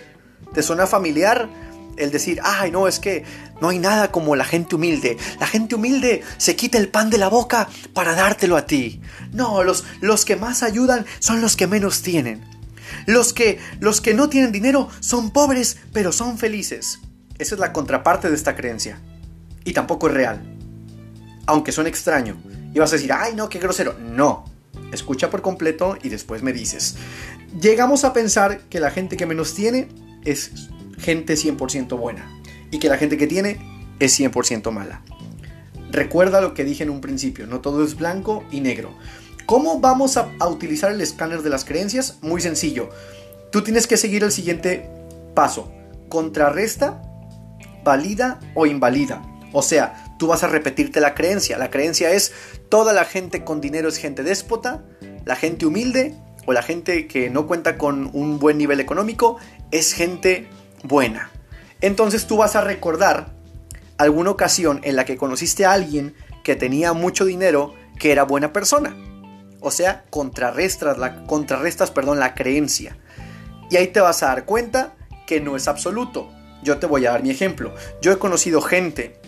¿Te 0.53 0.61
suena 0.61 0.87
familiar? 0.87 1.49
El 1.95 2.11
decir, 2.11 2.41
ay, 2.43 2.71
no, 2.71 2.87
es 2.87 2.99
que 2.99 3.23
no 3.61 3.69
hay 3.69 3.79
nada 3.79 4.11
como 4.11 4.35
la 4.35 4.45
gente 4.45 4.75
humilde. 4.75 5.17
La 5.39 5.47
gente 5.47 5.75
humilde 5.75 6.21
se 6.37 6.57
quita 6.57 6.77
el 6.77 6.89
pan 6.89 7.09
de 7.09 7.17
la 7.17 7.29
boca 7.29 7.69
para 7.93 8.13
dártelo 8.13 8.57
a 8.57 8.65
ti. 8.65 9.01
No, 9.31 9.63
los, 9.63 9.85
los 10.01 10.25
que 10.25 10.35
más 10.35 10.63
ayudan 10.63 11.05
son 11.19 11.41
los 11.41 11.55
que 11.55 11.67
menos 11.67 12.01
tienen. 12.01 12.58
Los 13.05 13.33
que, 13.33 13.59
los 13.79 14.01
que 14.01 14.13
no 14.13 14.29
tienen 14.29 14.51
dinero 14.51 14.89
son 14.99 15.31
pobres, 15.31 15.77
pero 15.93 16.11
son 16.11 16.37
felices. 16.37 16.99
Esa 17.37 17.55
es 17.55 17.59
la 17.59 17.73
contraparte 17.73 18.29
de 18.29 18.35
esta 18.35 18.55
creencia. 18.55 18.99
Y 19.63 19.73
tampoco 19.73 20.07
es 20.07 20.13
real. 20.13 20.41
Aunque 21.45 21.71
suene 21.71 21.89
extraño. 21.89 22.37
Y 22.73 22.79
vas 22.79 22.91
a 22.91 22.95
decir, 22.95 23.11
ay, 23.13 23.33
no, 23.35 23.49
qué 23.49 23.59
grosero. 23.59 23.97
No. 23.99 24.45
Escucha 24.91 25.29
por 25.29 25.41
completo 25.41 25.97
y 26.01 26.09
después 26.09 26.43
me 26.43 26.53
dices. 26.53 26.95
Llegamos 27.59 28.03
a 28.03 28.13
pensar 28.13 28.61
que 28.69 28.79
la 28.79 28.91
gente 28.91 29.17
que 29.17 29.25
menos 29.25 29.53
tiene 29.53 29.89
es 30.25 30.69
gente 30.97 31.33
100% 31.33 31.97
buena. 31.97 32.29
Y 32.71 32.79
que 32.79 32.89
la 32.89 32.97
gente 32.97 33.17
que 33.17 33.27
tiene 33.27 33.59
es 33.99 34.19
100% 34.19 34.71
mala. 34.71 35.01
Recuerda 35.91 36.41
lo 36.41 36.53
que 36.53 36.63
dije 36.63 36.83
en 36.83 36.91
un 36.91 37.01
principio, 37.01 37.47
no 37.47 37.61
todo 37.61 37.83
es 37.83 37.95
blanco 37.95 38.43
y 38.51 38.61
negro. 38.61 38.95
¿Cómo 39.49 39.79
vamos 39.79 40.15
a, 40.15 40.29
utilizar 40.47 40.91
el 40.91 41.01
escáner 41.01 41.41
de 41.41 41.49
las 41.49 41.65
creencias? 41.65 42.19
Muy 42.21 42.39
sencillo. 42.39 42.91
Tú 43.51 43.63
tienes 43.63 43.87
que 43.87 43.97
seguir 43.97 44.23
el 44.23 44.31
siguiente 44.31 44.87
paso. 45.33 45.71
Contrarresta, 46.07 47.01
valida 47.83 48.39
o 48.53 48.67
invalida. 48.67 49.23
O 49.51 49.63
sea, 49.63 50.15
tú 50.19 50.27
vas 50.27 50.43
a 50.43 50.49
repetirte 50.49 51.01
la 51.01 51.15
creencia. 51.15 51.57
La 51.57 51.71
creencia 51.71 52.11
es 52.11 52.31
toda 52.69 52.93
la 52.93 53.05
gente 53.05 53.43
con 53.43 53.59
dinero 53.59 53.89
es 53.89 53.97
gente 53.97 54.21
déspota, 54.21 54.83
la 55.25 55.35
gente 55.35 55.65
humilde 55.65 56.13
o 56.45 56.53
la 56.53 56.61
gente 56.61 57.07
que 57.07 57.31
no 57.31 57.47
cuenta 57.47 57.79
con 57.79 58.11
un 58.13 58.37
buen 58.37 58.59
nivel 58.59 58.79
económico 58.79 59.37
es 59.71 59.93
gente 59.93 60.47
buena. 60.83 61.31
Entonces 61.81 62.27
tú 62.27 62.37
vas 62.37 62.55
a 62.55 62.61
recordar 62.61 63.31
alguna 63.97 64.29
ocasión 64.29 64.79
en 64.83 64.95
la 64.95 65.05
que 65.05 65.17
conociste 65.17 65.65
a 65.65 65.71
alguien 65.71 66.13
que 66.43 66.55
tenía 66.55 66.93
mucho 66.93 67.25
dinero 67.25 67.73
que 67.97 68.11
era 68.11 68.25
buena 68.25 68.53
persona. 68.53 68.95
O 69.61 69.71
sea, 69.71 70.05
contrarrestas 70.09 70.97
la, 70.97 71.25
contrarrestas, 71.25 71.91
perdón, 71.91 72.19
la 72.19 72.33
creencia. 72.33 72.97
Y 73.69 73.77
ahí 73.77 73.87
te 73.87 73.99
vas 73.99 74.23
a 74.23 74.27
dar 74.27 74.45
cuenta 74.45 74.95
que 75.27 75.41
no 75.41 75.55
es 75.55 75.67
absoluto. 75.67 76.29
Yo 76.63 76.79
te 76.79 76.87
voy 76.87 77.05
a 77.05 77.11
dar 77.11 77.23
mi 77.23 77.29
ejemplo. 77.29 77.73
Yo 78.01 78.11
he 78.11 78.17
conocido 78.17 78.61
gente, 78.61 79.19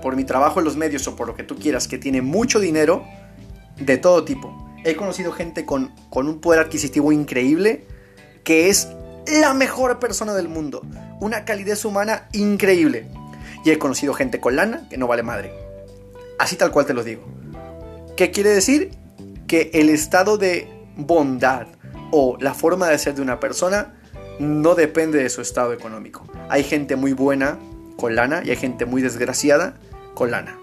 por 0.00 0.16
mi 0.16 0.24
trabajo 0.24 0.58
en 0.60 0.64
los 0.64 0.76
medios 0.76 1.06
o 1.08 1.16
por 1.16 1.26
lo 1.26 1.34
que 1.34 1.42
tú 1.42 1.56
quieras, 1.56 1.88
que 1.88 1.98
tiene 1.98 2.22
mucho 2.22 2.60
dinero 2.60 3.04
de 3.78 3.98
todo 3.98 4.24
tipo. 4.24 4.54
He 4.84 4.96
conocido 4.96 5.32
gente 5.32 5.64
con, 5.64 5.94
con 6.10 6.28
un 6.28 6.40
poder 6.40 6.60
adquisitivo 6.60 7.12
increíble, 7.12 7.86
que 8.44 8.68
es 8.68 8.88
la 9.40 9.54
mejor 9.54 9.98
persona 9.98 10.34
del 10.34 10.48
mundo. 10.48 10.82
Una 11.20 11.44
calidez 11.44 11.84
humana 11.84 12.28
increíble. 12.32 13.08
Y 13.64 13.70
he 13.70 13.78
conocido 13.78 14.12
gente 14.12 14.40
con 14.40 14.56
lana 14.56 14.88
que 14.90 14.98
no 14.98 15.06
vale 15.06 15.22
madre. 15.22 15.52
Así 16.38 16.56
tal 16.56 16.72
cual 16.72 16.86
te 16.86 16.94
lo 16.94 17.04
digo. 17.04 17.24
¿Qué 18.16 18.30
quiere 18.30 18.50
decir? 18.50 18.90
Que 19.52 19.70
el 19.74 19.90
estado 19.90 20.38
de 20.38 20.66
bondad 20.96 21.66
o 22.10 22.38
la 22.40 22.54
forma 22.54 22.88
de 22.88 22.96
ser 22.96 23.14
de 23.14 23.20
una 23.20 23.38
persona 23.38 23.92
no 24.38 24.74
depende 24.74 25.22
de 25.22 25.28
su 25.28 25.42
estado 25.42 25.74
económico. 25.74 26.26
Hay 26.48 26.64
gente 26.64 26.96
muy 26.96 27.12
buena 27.12 27.58
con 27.98 28.14
lana 28.14 28.40
y 28.42 28.48
hay 28.48 28.56
gente 28.56 28.86
muy 28.86 29.02
desgraciada 29.02 29.74
con 30.14 30.30
lana. 30.30 30.56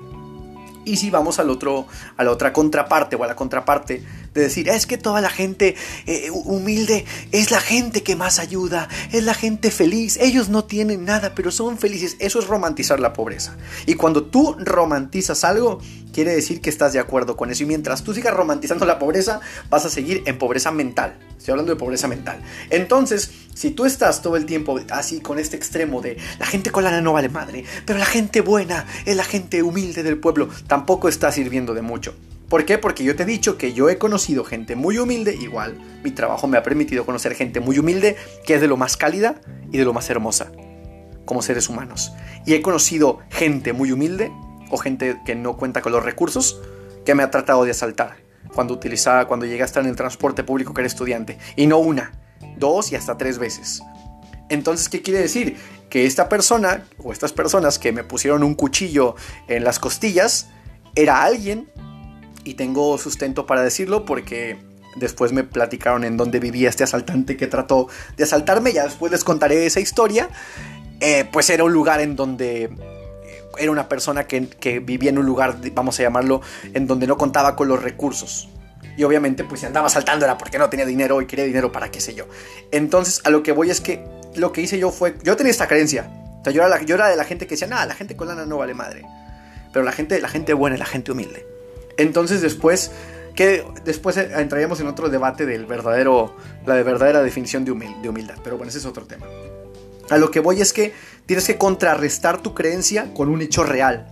Y 0.85 0.97
si 0.97 1.11
vamos 1.11 1.37
al 1.37 1.51
otro, 1.51 1.85
a 2.17 2.23
la 2.23 2.31
otra 2.31 2.51
contraparte 2.51 3.15
o 3.15 3.23
a 3.23 3.27
la 3.27 3.35
contraparte 3.35 4.03
de 4.33 4.41
decir, 4.41 4.69
es 4.69 4.85
que 4.85 4.97
toda 4.97 5.21
la 5.21 5.29
gente 5.29 5.75
eh, 6.05 6.29
humilde 6.31 7.05
es 7.31 7.51
la 7.51 7.59
gente 7.59 8.03
que 8.03 8.15
más 8.15 8.39
ayuda, 8.39 8.87
es 9.11 9.23
la 9.23 9.33
gente 9.33 9.71
feliz, 9.71 10.17
ellos 10.21 10.49
no 10.49 10.63
tienen 10.63 11.05
nada, 11.05 11.33
pero 11.35 11.51
son 11.51 11.77
felices. 11.77 12.15
Eso 12.19 12.39
es 12.39 12.47
romantizar 12.47 12.99
la 12.99 13.13
pobreza. 13.13 13.57
Y 13.85 13.95
cuando 13.95 14.23
tú 14.23 14.55
romantizas 14.59 15.43
algo, 15.43 15.79
quiere 16.13 16.33
decir 16.33 16.61
que 16.61 16.69
estás 16.69 16.93
de 16.93 16.99
acuerdo 16.99 17.35
con 17.35 17.51
eso. 17.51 17.63
Y 17.63 17.65
mientras 17.65 18.03
tú 18.03 18.13
sigas 18.13 18.33
romantizando 18.33 18.85
la 18.85 18.99
pobreza, 18.99 19.39
vas 19.69 19.85
a 19.85 19.89
seguir 19.89 20.23
en 20.25 20.37
pobreza 20.37 20.71
mental. 20.71 21.17
Estoy 21.37 21.53
hablando 21.53 21.73
de 21.73 21.79
pobreza 21.79 22.07
mental. 22.07 22.41
Entonces, 22.69 23.31
si 23.53 23.71
tú 23.71 23.85
estás 23.85 24.21
todo 24.21 24.35
el 24.35 24.45
tiempo 24.45 24.79
así 24.91 25.21
con 25.21 25.39
este 25.39 25.55
extremo 25.55 26.01
de 26.01 26.17
la 26.39 26.45
gente 26.45 26.71
con 26.71 26.83
lana 26.83 27.01
no 27.01 27.13
vale 27.13 27.29
madre, 27.29 27.63
pero 27.85 27.99
la 27.99 28.05
gente 28.05 28.41
buena 28.41 28.85
es 29.05 29.15
la 29.15 29.23
gente 29.23 29.63
humilde 29.63 30.03
del 30.03 30.17
pueblo, 30.17 30.49
tampoco 30.67 31.09
está 31.09 31.31
sirviendo 31.31 31.73
de 31.73 31.81
mucho. 31.81 32.15
¿Por 32.49 32.65
qué? 32.65 32.77
Porque 32.79 33.03
yo 33.03 33.15
te 33.15 33.23
he 33.23 33.25
dicho 33.27 33.57
que 33.57 33.73
yo 33.73 33.89
he 33.89 33.99
conocido 33.99 34.43
gente 34.43 34.75
muy 34.75 34.97
humilde, 34.97 35.35
igual 35.35 35.77
mi 36.03 36.11
trabajo 36.11 36.47
me 36.47 36.57
ha 36.57 36.63
permitido 36.63 37.05
conocer 37.05 37.35
gente 37.35 37.59
muy 37.59 37.77
humilde, 37.77 38.15
que 38.45 38.55
es 38.55 38.61
de 38.61 38.67
lo 38.67 38.77
más 38.77 38.97
cálida 38.97 39.35
y 39.71 39.77
de 39.77 39.85
lo 39.85 39.93
más 39.93 40.09
hermosa, 40.09 40.51
como 41.25 41.41
seres 41.41 41.69
humanos. 41.69 42.11
Y 42.45 42.53
he 42.53 42.61
conocido 42.61 43.19
gente 43.29 43.73
muy 43.73 43.91
humilde, 43.91 44.31
o 44.71 44.77
gente 44.77 45.19
que 45.25 45.35
no 45.35 45.57
cuenta 45.57 45.81
con 45.81 45.91
los 45.91 46.03
recursos, 46.03 46.59
que 47.05 47.15
me 47.15 47.23
ha 47.23 47.31
tratado 47.31 47.63
de 47.65 47.71
asaltar. 47.71 48.17
cuando 48.53 48.73
utilizaba, 48.73 49.27
cuando 49.27 49.45
llegué 49.45 49.61
a 49.61 49.65
estar 49.65 49.83
en 49.83 49.89
el 49.89 49.95
transporte 49.95 50.43
público 50.43 50.73
que 50.73 50.81
era 50.81 50.87
estudiante. 50.87 51.37
Y 51.55 51.67
no 51.67 51.77
una, 51.77 52.13
dos 52.57 52.91
y 52.91 52.95
hasta 52.95 53.15
tres 53.15 53.37
veces. 53.37 53.83
Entonces, 54.49 54.89
¿qué 54.89 55.03
quiere 55.03 55.19
decir? 55.19 55.55
Que 55.89 56.07
esta 56.07 56.29
persona 56.29 56.83
o 56.97 57.11
estas 57.11 57.31
personas 57.31 57.77
que 57.77 57.91
me 57.91 58.03
pusieron 58.03 58.43
un 58.43 58.55
cuchillo 58.55 59.15
en 59.47 59.63
las 59.63 59.77
costillas 59.77 60.49
era 60.95 61.23
alguien, 61.23 61.69
y 62.43 62.55
tengo 62.55 62.97
sustento 62.97 63.45
para 63.45 63.61
decirlo 63.61 64.05
porque 64.05 64.57
después 64.95 65.31
me 65.31 65.43
platicaron 65.43 66.03
en 66.03 66.17
dónde 66.17 66.39
vivía 66.39 66.69
este 66.69 66.83
asaltante 66.83 67.37
que 67.37 67.47
trató 67.47 67.87
de 68.17 68.23
asaltarme, 68.23 68.73
ya 68.73 68.83
después 68.83 69.11
les 69.11 69.23
contaré 69.23 69.65
esa 69.65 69.79
historia, 69.79 70.29
eh, 70.99 71.25
pues 71.31 71.49
era 71.49 71.63
un 71.63 71.73
lugar 71.73 72.01
en 72.01 72.15
donde 72.15 72.63
eh, 72.63 72.71
era 73.57 73.71
una 73.71 73.87
persona 73.87 74.25
que, 74.27 74.79
vivía 74.79 75.09
en 75.09 75.17
un 75.17 75.25
lugar, 75.25 75.57
vamos 75.73 75.99
a 75.99 76.03
llamarlo, 76.03 76.41
en 76.73 76.87
donde 76.87 77.07
no 77.07 77.17
contaba 77.17 77.55
con 77.55 77.67
los 77.67 77.81
recursos. 77.81 78.49
Y 78.97 79.03
obviamente, 79.03 79.45
pues 79.45 79.61
si 79.61 79.65
andaba 79.65 79.87
saltando 79.87 80.25
era 80.25 80.37
porque 80.37 80.57
no 80.57 80.69
tenía 80.69 80.85
dinero 80.85 81.21
y 81.21 81.25
quería 81.25 81.45
dinero 81.45 81.71
para 81.71 81.89
qué 81.89 82.01
sé 82.01 82.13
yo. 82.15 82.27
Entonces, 82.71 83.21
a 83.23 83.29
lo 83.29 83.43
que 83.43 83.53
voy 83.53 83.69
es 83.69 83.79
que 83.79 84.03
lo 84.35 84.51
que 84.51 84.61
hice 84.61 84.77
yo 84.77 84.91
fue, 84.91 85.15
yo 85.23 85.37
tenía 85.37 85.51
esta 85.51 85.67
creencia. 85.67 86.09
O 86.41 86.43
sea, 86.43 86.51
yo, 86.51 86.63
era 86.63 86.81
yo 86.81 86.95
era 86.95 87.07
de 87.07 87.15
la 87.15 87.23
gente 87.23 87.47
que 87.47 87.51
decía, 87.51 87.67
nada, 87.67 87.85
la 87.85 87.95
gente 87.95 88.17
con 88.17 88.27
lana 88.27 88.45
no 88.45 88.57
vale 88.57 88.73
madre. 88.73 89.05
Pero 89.71 89.85
la 89.85 89.91
gente, 89.91 90.19
la 90.19 90.27
gente 90.27 90.53
buena 90.53 90.75
y 90.75 90.79
la 90.79 90.85
gente 90.85 91.11
humilde. 91.11 91.45
Entonces 91.99 92.41
después, 92.41 92.91
que 93.35 93.63
después 93.85 94.17
entraríamos 94.17 94.79
en 94.79 94.87
otro 94.87 95.09
debate 95.09 95.45
del 95.45 95.65
verdadero, 95.65 96.35
la 96.65 96.73
de 96.73 96.83
verdadera 96.83 97.21
definición 97.21 97.65
de, 97.65 97.73
de 98.01 98.09
humildad. 98.09 98.37
Pero 98.43 98.57
bueno, 98.57 98.69
ese 98.69 98.79
es 98.79 98.85
otro 98.85 99.05
tema. 99.05 99.27
A 100.09 100.17
lo 100.17 100.31
que 100.31 100.39
voy 100.39 100.61
es 100.61 100.73
que 100.73 100.93
tienes 101.27 101.45
que 101.45 101.57
contrarrestar 101.57 102.41
tu 102.41 102.55
creencia 102.55 103.13
con 103.13 103.29
un 103.29 103.41
hecho 103.41 103.63
real. 103.63 104.11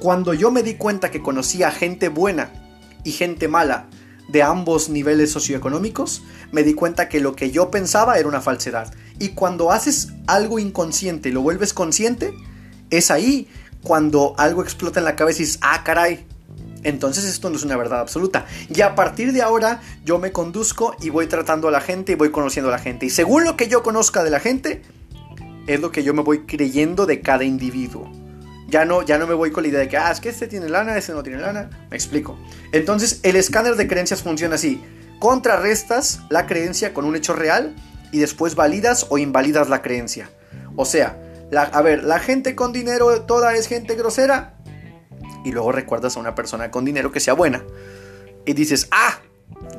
Cuando 0.00 0.34
yo 0.34 0.50
me 0.50 0.64
di 0.64 0.74
cuenta 0.74 1.10
que 1.10 1.22
conocía 1.22 1.70
gente 1.70 2.08
buena 2.08 2.50
y 3.04 3.12
gente 3.12 3.46
mala, 3.46 3.86
de 4.28 4.42
ambos 4.42 4.88
niveles 4.88 5.30
socioeconómicos, 5.30 6.22
me 6.50 6.62
di 6.62 6.74
cuenta 6.74 7.08
que 7.08 7.20
lo 7.20 7.36
que 7.36 7.50
yo 7.50 7.70
pensaba 7.70 8.18
era 8.18 8.28
una 8.28 8.40
falsedad. 8.40 8.92
Y 9.18 9.30
cuando 9.30 9.70
haces 9.70 10.08
algo 10.26 10.58
inconsciente 10.58 11.28
y 11.28 11.32
lo 11.32 11.42
vuelves 11.42 11.72
consciente, 11.72 12.34
es 12.90 13.10
ahí 13.10 13.48
cuando 13.82 14.34
algo 14.38 14.62
explota 14.62 14.98
en 14.98 15.04
la 15.04 15.16
cabeza 15.16 15.42
y 15.42 15.44
dices, 15.44 15.60
ah, 15.62 15.82
caray. 15.84 16.26
Entonces 16.86 17.24
esto 17.24 17.50
no 17.50 17.56
es 17.56 17.64
una 17.64 17.76
verdad 17.76 17.98
absoluta. 17.98 18.46
Y 18.72 18.80
a 18.82 18.94
partir 18.94 19.32
de 19.32 19.42
ahora 19.42 19.80
yo 20.04 20.20
me 20.20 20.30
conduzco 20.30 20.94
y 21.00 21.10
voy 21.10 21.26
tratando 21.26 21.66
a 21.66 21.72
la 21.72 21.80
gente 21.80 22.12
y 22.12 22.14
voy 22.14 22.30
conociendo 22.30 22.68
a 22.68 22.72
la 22.72 22.78
gente. 22.78 23.06
Y 23.06 23.10
según 23.10 23.42
lo 23.42 23.56
que 23.56 23.66
yo 23.66 23.82
conozca 23.82 24.22
de 24.22 24.30
la 24.30 24.38
gente, 24.38 24.82
es 25.66 25.80
lo 25.80 25.90
que 25.90 26.04
yo 26.04 26.14
me 26.14 26.22
voy 26.22 26.46
creyendo 26.46 27.04
de 27.04 27.20
cada 27.20 27.42
individuo. 27.42 28.08
Ya 28.68 28.84
no, 28.84 29.02
ya 29.02 29.18
no 29.18 29.26
me 29.26 29.34
voy 29.34 29.50
con 29.50 29.64
la 29.64 29.70
idea 29.70 29.80
de 29.80 29.88
que, 29.88 29.96
ah, 29.96 30.12
es 30.12 30.20
que 30.20 30.28
este 30.28 30.46
tiene 30.46 30.68
lana, 30.68 30.96
este 30.96 31.12
no 31.12 31.24
tiene 31.24 31.40
lana. 31.40 31.70
Me 31.90 31.96
explico. 31.96 32.38
Entonces, 32.70 33.18
el 33.24 33.34
escáner 33.34 33.74
de 33.74 33.88
creencias 33.88 34.22
funciona 34.22 34.54
así. 34.54 34.80
Contrarrestas 35.18 36.20
la 36.30 36.46
creencia 36.46 36.94
con 36.94 37.04
un 37.04 37.16
hecho 37.16 37.32
real 37.32 37.74
y 38.12 38.20
después 38.20 38.54
validas 38.54 39.06
o 39.08 39.18
invalidas 39.18 39.68
la 39.68 39.82
creencia. 39.82 40.30
O 40.76 40.84
sea, 40.84 41.18
a 41.52 41.82
ver, 41.82 42.04
la 42.04 42.20
gente 42.20 42.54
con 42.54 42.72
dinero 42.72 43.22
toda 43.22 43.54
es 43.56 43.66
gente 43.66 43.96
grosera. 43.96 44.55
Y 45.46 45.52
luego 45.52 45.70
recuerdas 45.70 46.16
a 46.16 46.20
una 46.20 46.34
persona 46.34 46.72
con 46.72 46.84
dinero 46.84 47.12
que 47.12 47.20
sea 47.20 47.32
buena. 47.32 47.62
Y 48.44 48.52
dices, 48.52 48.88
ah, 48.90 49.20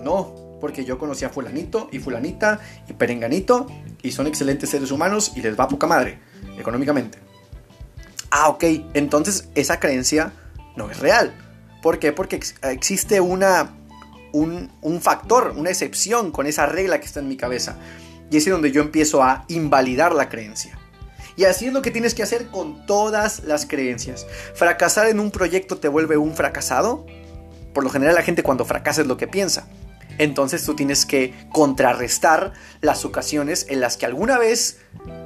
no, 0.01 0.33
porque 0.61 0.85
yo 0.85 0.97
conocí 0.97 1.25
a 1.25 1.29
fulanito 1.29 1.89
y 1.91 1.99
fulanita 1.99 2.61
y 2.87 2.93
perenganito 2.93 3.67
y 4.01 4.13
son 4.13 4.27
excelentes 4.27 4.69
seres 4.69 4.91
humanos 4.91 5.33
y 5.35 5.41
les 5.41 5.59
va 5.59 5.67
poca 5.67 5.85
madre, 5.85 6.19
económicamente. 6.57 7.19
Ah, 8.31 8.47
ok, 8.47 8.63
entonces 8.93 9.49
esa 9.55 9.77
creencia 9.77 10.31
no 10.77 10.89
es 10.89 11.01
real. 11.01 11.35
¿Por 11.81 11.99
qué? 11.99 12.13
Porque 12.13 12.39
existe 12.61 13.19
una, 13.19 13.75
un, 14.31 14.71
un, 14.81 15.01
factor, 15.01 15.53
una 15.57 15.69
excepción 15.69 16.31
con 16.31 16.47
esa 16.47 16.65
regla 16.65 17.01
que 17.01 17.07
está 17.07 17.19
en 17.19 17.27
mi 17.27 17.35
cabeza. 17.35 17.75
Y 18.31 18.37
es 18.37 18.49
donde 18.49 18.71
yo 18.71 18.81
empiezo 18.81 19.21
a 19.21 19.43
invalidar 19.49 20.15
la 20.15 20.29
creencia. 20.29 20.79
Y 21.37 21.45
así 21.45 21.67
es 21.67 21.73
lo 21.73 21.83
que 21.83 21.91
tienes 21.91 22.15
que 22.15 22.23
hacer 22.23 22.47
con 22.47 22.85
todas 22.87 23.43
las 23.43 23.67
creencias. 23.67 24.25
¿Fracasar 24.55 25.07
en 25.07 25.19
un 25.19 25.29
proyecto 25.29 25.77
te 25.77 25.87
vuelve 25.87 26.17
un 26.17 26.35
fracasado? 26.35 27.05
Por 27.73 27.83
lo 27.83 27.91
general 27.91 28.15
la 28.15 28.23
gente 28.23 28.41
cuando 28.41 28.65
fracasa 28.65 29.01
es 29.01 29.07
lo 29.07 29.17
que 29.17 29.27
piensa. 29.27 29.67
Entonces 30.17 30.65
tú 30.65 30.75
tienes 30.75 31.05
que 31.05 31.35
contrarrestar 31.53 32.53
las 32.81 33.05
ocasiones 33.05 33.67
en 33.69 33.81
las 33.81 33.97
que 33.97 34.07
alguna 34.07 34.39
vez 34.39 34.79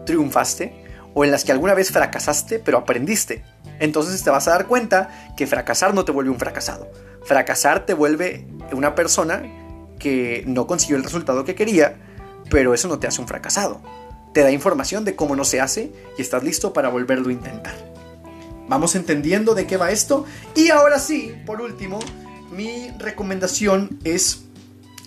triunfaste 0.06 0.84
o 1.14 1.24
en 1.24 1.32
las 1.32 1.46
que 1.46 1.54
alguna 1.54 1.74
vez 1.76 1.92
fracasaste 1.92 2.60
pero 2.60 2.80
aprendiste. 2.80 3.46
Entonces 3.80 4.22
te 4.22 4.30
vas 4.30 4.50
a 4.50 4.52
dar 4.52 4.68
cuenta 4.68 5.34
que 5.38 5.48
fracasar 5.48 5.94
no 5.94 6.04
te 6.04 6.12
vuelve 6.12 6.30
un 6.30 6.40
fracasado. 6.40 6.92
Fracasar 7.24 7.86
te 7.86 7.94
vuelve 7.94 8.46
una 8.74 8.96
persona 8.96 9.44
que 9.98 10.44
no 10.46 10.68
consiguió 10.68 10.98
el 10.98 11.06
resultado 11.06 11.46
que 11.46 11.56
quería, 11.56 11.96
pero 12.50 12.74
eso 12.74 12.90
no 12.90 13.00
te 13.00 13.08
hace 13.08 13.22
un 13.22 13.30
fracasado. 13.30 13.82
Te 14.34 14.42
da 14.42 14.52
información 14.52 15.06
de 15.06 15.16
cómo 15.16 15.36
no 15.36 15.44
se 15.44 15.60
hace 15.60 15.92
y 16.18 16.22
estás 16.22 16.44
listo 16.44 16.74
para 16.74 16.90
volverlo 16.90 17.30
a 17.30 17.34
intentar. 17.34 17.76
Vamos 18.68 18.96
entendiendo 18.96 19.54
de 19.54 19.68
qué 19.68 19.78
va 19.78 19.92
esto. 19.92 20.26
Y 20.56 20.70
ahora 20.70 21.00
sí, 21.00 21.36
por 21.46 21.62
último, 21.62 22.00
mi 22.52 22.90
recomendación 23.00 24.00
es 24.04 24.44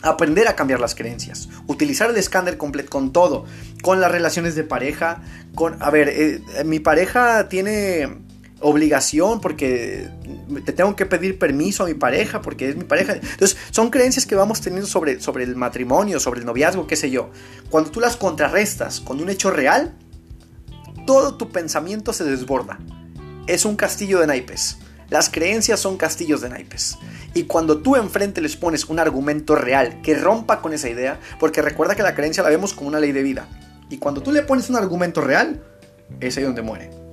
aprender 0.02 0.48
a 0.48 0.54
cambiar 0.54 0.80
las 0.80 0.94
creencias, 0.94 1.48
utilizar 1.66 2.10
el 2.10 2.16
escáner 2.16 2.58
completo 2.58 2.90
con 2.90 3.12
todo, 3.12 3.46
con 3.82 4.00
las 4.00 4.12
relaciones 4.12 4.54
de 4.54 4.64
pareja, 4.64 5.22
con, 5.54 5.82
a 5.82 5.90
ver, 5.90 6.08
eh, 6.10 6.42
mi 6.64 6.78
pareja 6.78 7.48
tiene 7.48 8.18
obligación 8.60 9.40
porque 9.40 10.08
te 10.64 10.72
tengo 10.72 10.94
que 10.96 11.06
pedir 11.06 11.38
permiso 11.38 11.84
a 11.84 11.86
mi 11.86 11.94
pareja 11.94 12.40
porque 12.40 12.68
es 12.68 12.76
mi 12.76 12.84
pareja. 12.84 13.14
Entonces, 13.14 13.56
son 13.70 13.90
creencias 13.90 14.26
que 14.26 14.34
vamos 14.34 14.60
teniendo 14.60 14.86
sobre, 14.86 15.20
sobre 15.20 15.44
el 15.44 15.56
matrimonio, 15.56 16.20
sobre 16.20 16.40
el 16.40 16.46
noviazgo, 16.46 16.86
qué 16.86 16.96
sé 16.96 17.10
yo. 17.10 17.30
Cuando 17.70 17.90
tú 17.90 18.00
las 18.00 18.16
contrarrestas 18.16 19.00
con 19.00 19.20
un 19.20 19.30
hecho 19.30 19.50
real, 19.50 19.94
todo 21.06 21.36
tu 21.36 21.50
pensamiento 21.50 22.12
se 22.12 22.24
desborda. 22.24 22.78
Es 23.46 23.64
un 23.64 23.76
castillo 23.76 24.20
de 24.20 24.26
naipes. 24.26 24.78
Las 25.10 25.28
creencias 25.28 25.80
son 25.80 25.96
castillos 25.96 26.40
de 26.40 26.48
naipes. 26.48 26.98
Y 27.34 27.44
cuando 27.44 27.78
tú 27.78 27.96
enfrente 27.96 28.40
les 28.40 28.56
pones 28.56 28.86
un 28.86 28.98
argumento 28.98 29.54
real 29.54 30.00
que 30.02 30.16
rompa 30.16 30.62
con 30.62 30.72
esa 30.72 30.88
idea, 30.88 31.20
porque 31.38 31.62
recuerda 31.62 31.94
que 31.94 32.02
la 32.02 32.14
creencia 32.14 32.42
la 32.42 32.48
vemos 32.48 32.72
como 32.72 32.88
una 32.88 33.00
ley 33.00 33.12
de 33.12 33.22
vida. 33.22 33.48
Y 33.90 33.98
cuando 33.98 34.22
tú 34.22 34.32
le 34.32 34.42
pones 34.42 34.70
un 34.70 34.76
argumento 34.76 35.20
real, 35.20 35.62
es 36.20 36.36
ahí 36.36 36.44
donde 36.44 36.62
muere. 36.62 37.03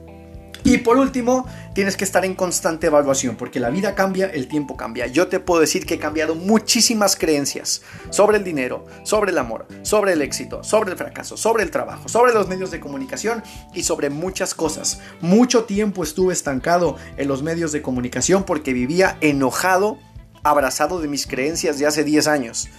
Y 0.64 0.78
por 0.78 0.98
último, 0.98 1.48
tienes 1.74 1.98
que 1.98 2.04
estar 2.04 2.24
en 2.24 2.36
constante 2.36 2.88
evaluación, 2.88 3.36
porque 3.36 3.60
la 3.60 3.70
vida 3.70 3.96
cambia, 3.96 4.28
el 4.28 4.48
tiempo 4.48 4.78
cambia. 4.78 5.08
Yo 5.08 5.28
te 5.28 5.40
puedo 5.40 5.62
decir 5.62 5.86
que 5.86 5.96
he 5.96 6.00
cambiado 6.00 6.36
muchísimas 6.36 7.16
creencias 7.16 7.82
sobre 8.12 8.38
el 8.38 8.44
dinero, 8.44 8.86
sobre 9.04 9.32
el 9.32 9.40
amor, 9.40 9.68
sobre 9.82 10.14
el 10.14 10.22
éxito, 10.22 10.64
sobre 10.64 10.92
el 10.92 10.98
fracaso, 10.98 11.36
sobre 11.36 11.64
el 11.64 11.72
trabajo, 11.72 12.08
sobre 12.08 12.34
los 12.34 12.48
medios 12.48 12.70
de 12.70 12.80
comunicación 12.80 13.44
y 13.74 13.84
sobre 13.84 14.10
muchas 14.10 14.54
cosas. 14.54 15.00
Mucho 15.20 15.64
tiempo 15.64 16.04
estuve 16.04 16.34
estancado 16.34 16.96
en 17.18 17.28
los 17.28 17.42
medios 17.42 17.72
de 17.72 17.82
comunicación 17.82 18.44
porque 18.44 18.74
vivía 18.74 19.18
enojado, 19.22 19.98
abrazado 20.44 21.02
de 21.02 21.08
mis 21.08 21.26
creencias 21.26 21.80
de 21.80 21.88
hace 21.88 22.04
10 22.04 22.28
años 22.28 22.70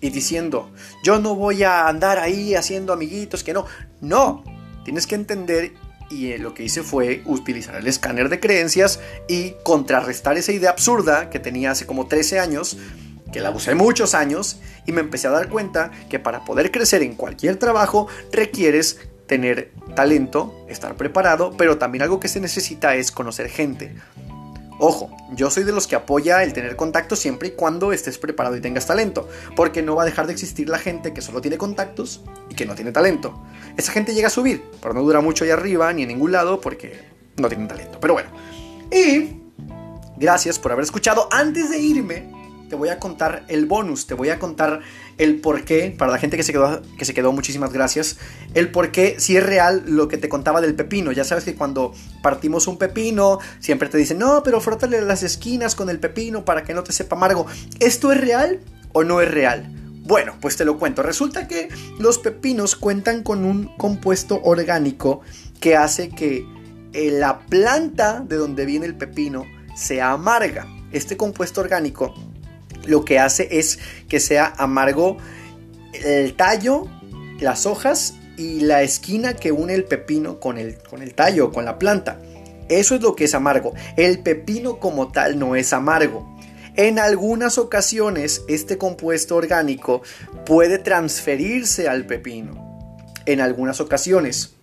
y 0.00 0.10
diciendo, 0.10 0.70
yo 1.04 1.18
no 1.18 1.34
voy 1.34 1.62
a 1.62 1.86
andar 1.86 2.18
ahí 2.18 2.54
haciendo 2.54 2.92
amiguitos, 2.92 3.44
que 3.44 3.52
no. 3.52 3.66
No, 4.00 4.42
tienes 4.84 5.06
que 5.06 5.14
entender 5.14 5.74
y 6.10 6.32
eh, 6.32 6.38
lo 6.38 6.52
que 6.52 6.64
hice 6.64 6.82
fue 6.82 7.22
utilizar 7.24 7.76
el 7.76 7.86
escáner 7.86 8.28
de 8.28 8.40
creencias 8.40 9.00
y 9.28 9.54
contrarrestar 9.62 10.36
esa 10.36 10.52
idea 10.52 10.70
absurda 10.70 11.30
que 11.30 11.38
tenía 11.38 11.70
hace 11.70 11.86
como 11.86 12.06
13 12.06 12.40
años, 12.40 12.76
que 13.32 13.40
la 13.40 13.50
usé 13.50 13.74
muchos 13.74 14.14
años 14.14 14.60
y 14.86 14.92
me 14.92 15.00
empecé 15.00 15.28
a 15.28 15.30
dar 15.30 15.48
cuenta 15.48 15.92
que 16.08 16.18
para 16.18 16.44
poder 16.44 16.72
crecer 16.72 17.02
en 17.02 17.14
cualquier 17.14 17.56
trabajo 17.56 18.08
requieres 18.32 18.98
tener 19.26 19.70
talento, 19.94 20.66
estar 20.68 20.96
preparado, 20.96 21.52
pero 21.56 21.78
también 21.78 22.02
algo 22.02 22.18
que 22.18 22.26
se 22.26 22.40
necesita 22.40 22.96
es 22.96 23.12
conocer 23.12 23.48
gente. 23.48 23.94
Ojo, 24.82 25.10
yo 25.32 25.50
soy 25.50 25.64
de 25.64 25.72
los 25.72 25.86
que 25.86 25.94
apoya 25.94 26.42
el 26.42 26.54
tener 26.54 26.74
contactos 26.74 27.18
siempre 27.18 27.48
y 27.48 27.50
cuando 27.50 27.92
estés 27.92 28.16
preparado 28.16 28.56
y 28.56 28.62
tengas 28.62 28.86
talento, 28.86 29.28
porque 29.54 29.82
no 29.82 29.94
va 29.94 30.04
a 30.04 30.06
dejar 30.06 30.26
de 30.26 30.32
existir 30.32 30.70
la 30.70 30.78
gente 30.78 31.12
que 31.12 31.20
solo 31.20 31.42
tiene 31.42 31.58
contactos 31.58 32.22
y 32.48 32.54
que 32.54 32.64
no 32.64 32.74
tiene 32.74 32.90
talento. 32.90 33.42
Esa 33.76 33.92
gente 33.92 34.14
llega 34.14 34.28
a 34.28 34.30
subir, 34.30 34.64
pero 34.80 34.94
no 34.94 35.02
dura 35.02 35.20
mucho 35.20 35.44
ahí 35.44 35.50
arriba 35.50 35.92
ni 35.92 36.02
en 36.02 36.08
ningún 36.08 36.32
lado 36.32 36.62
porque 36.62 36.98
no 37.36 37.48
tienen 37.48 37.68
talento. 37.68 38.00
Pero 38.00 38.14
bueno, 38.14 38.30
y 38.90 39.36
gracias 40.16 40.58
por 40.58 40.72
haber 40.72 40.84
escuchado. 40.84 41.28
Antes 41.30 41.68
de 41.68 41.78
irme, 41.78 42.39
te 42.70 42.76
voy 42.76 42.88
a 42.88 42.98
contar 42.98 43.44
el 43.48 43.66
bonus, 43.66 44.06
te 44.06 44.14
voy 44.14 44.30
a 44.30 44.38
contar 44.38 44.80
el 45.18 45.40
por 45.40 45.64
qué, 45.64 45.94
para 45.96 46.12
la 46.12 46.18
gente 46.18 46.36
que 46.36 46.44
se 46.44 46.52
quedó, 46.52 46.80
que 46.96 47.04
se 47.04 47.12
quedó, 47.12 47.32
muchísimas 47.32 47.72
gracias, 47.72 48.16
el 48.54 48.70
por 48.70 48.92
qué 48.92 49.16
si 49.18 49.36
es 49.36 49.44
real 49.44 49.82
lo 49.86 50.08
que 50.08 50.16
te 50.16 50.28
contaba 50.28 50.60
del 50.60 50.74
pepino. 50.74 51.12
Ya 51.12 51.24
sabes 51.24 51.44
que 51.44 51.56
cuando 51.56 51.92
partimos 52.22 52.68
un 52.68 52.78
pepino, 52.78 53.40
siempre 53.58 53.88
te 53.88 53.98
dicen, 53.98 54.18
no, 54.18 54.42
pero 54.44 54.60
frótale 54.60 55.02
las 55.02 55.24
esquinas 55.24 55.74
con 55.74 55.90
el 55.90 55.98
pepino 55.98 56.44
para 56.44 56.62
que 56.62 56.72
no 56.72 56.84
te 56.84 56.92
sepa 56.92 57.16
amargo. 57.16 57.46
¿Esto 57.80 58.12
es 58.12 58.20
real 58.20 58.60
o 58.92 59.02
no 59.02 59.20
es 59.20 59.30
real? 59.30 59.74
Bueno, 60.04 60.34
pues 60.40 60.56
te 60.56 60.64
lo 60.64 60.78
cuento. 60.78 61.02
Resulta 61.02 61.48
que 61.48 61.68
los 61.98 62.18
pepinos 62.18 62.76
cuentan 62.76 63.22
con 63.22 63.44
un 63.44 63.76
compuesto 63.76 64.40
orgánico 64.42 65.20
que 65.60 65.76
hace 65.76 66.08
que 66.08 66.46
eh, 66.92 67.10
la 67.10 67.40
planta 67.40 68.20
de 68.20 68.36
donde 68.36 68.64
viene 68.64 68.86
el 68.86 68.96
pepino 68.96 69.44
sea 69.74 70.12
amarga. 70.12 70.66
Este 70.92 71.16
compuesto 71.16 71.60
orgánico 71.60 72.14
lo 72.86 73.04
que 73.04 73.18
hace 73.18 73.48
es 73.58 73.78
que 74.08 74.20
sea 74.20 74.52
amargo 74.56 75.18
el 75.92 76.34
tallo, 76.34 76.86
las 77.40 77.66
hojas 77.66 78.14
y 78.36 78.60
la 78.60 78.82
esquina 78.82 79.34
que 79.34 79.52
une 79.52 79.74
el 79.74 79.84
pepino 79.84 80.40
con 80.40 80.58
el, 80.58 80.78
con 80.78 81.02
el 81.02 81.14
tallo, 81.14 81.52
con 81.52 81.64
la 81.64 81.78
planta. 81.78 82.20
Eso 82.68 82.94
es 82.94 83.02
lo 83.02 83.16
que 83.16 83.24
es 83.24 83.34
amargo. 83.34 83.74
El 83.96 84.20
pepino 84.20 84.78
como 84.78 85.10
tal 85.10 85.38
no 85.38 85.56
es 85.56 85.72
amargo. 85.72 86.36
En 86.76 86.98
algunas 86.98 87.58
ocasiones 87.58 88.42
este 88.48 88.78
compuesto 88.78 89.36
orgánico 89.36 90.02
puede 90.46 90.78
transferirse 90.78 91.88
al 91.88 92.06
pepino. 92.06 92.88
En 93.26 93.40
algunas 93.40 93.80
ocasiones. 93.80 94.54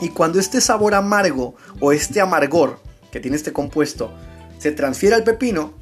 Y 0.00 0.08
cuando 0.08 0.40
este 0.40 0.60
sabor 0.60 0.94
amargo 0.94 1.54
o 1.78 1.92
este 1.92 2.20
amargor 2.20 2.80
que 3.12 3.20
tiene 3.20 3.36
este 3.36 3.52
compuesto 3.52 4.12
se 4.58 4.72
transfiere 4.72 5.14
al 5.14 5.22
pepino, 5.22 5.74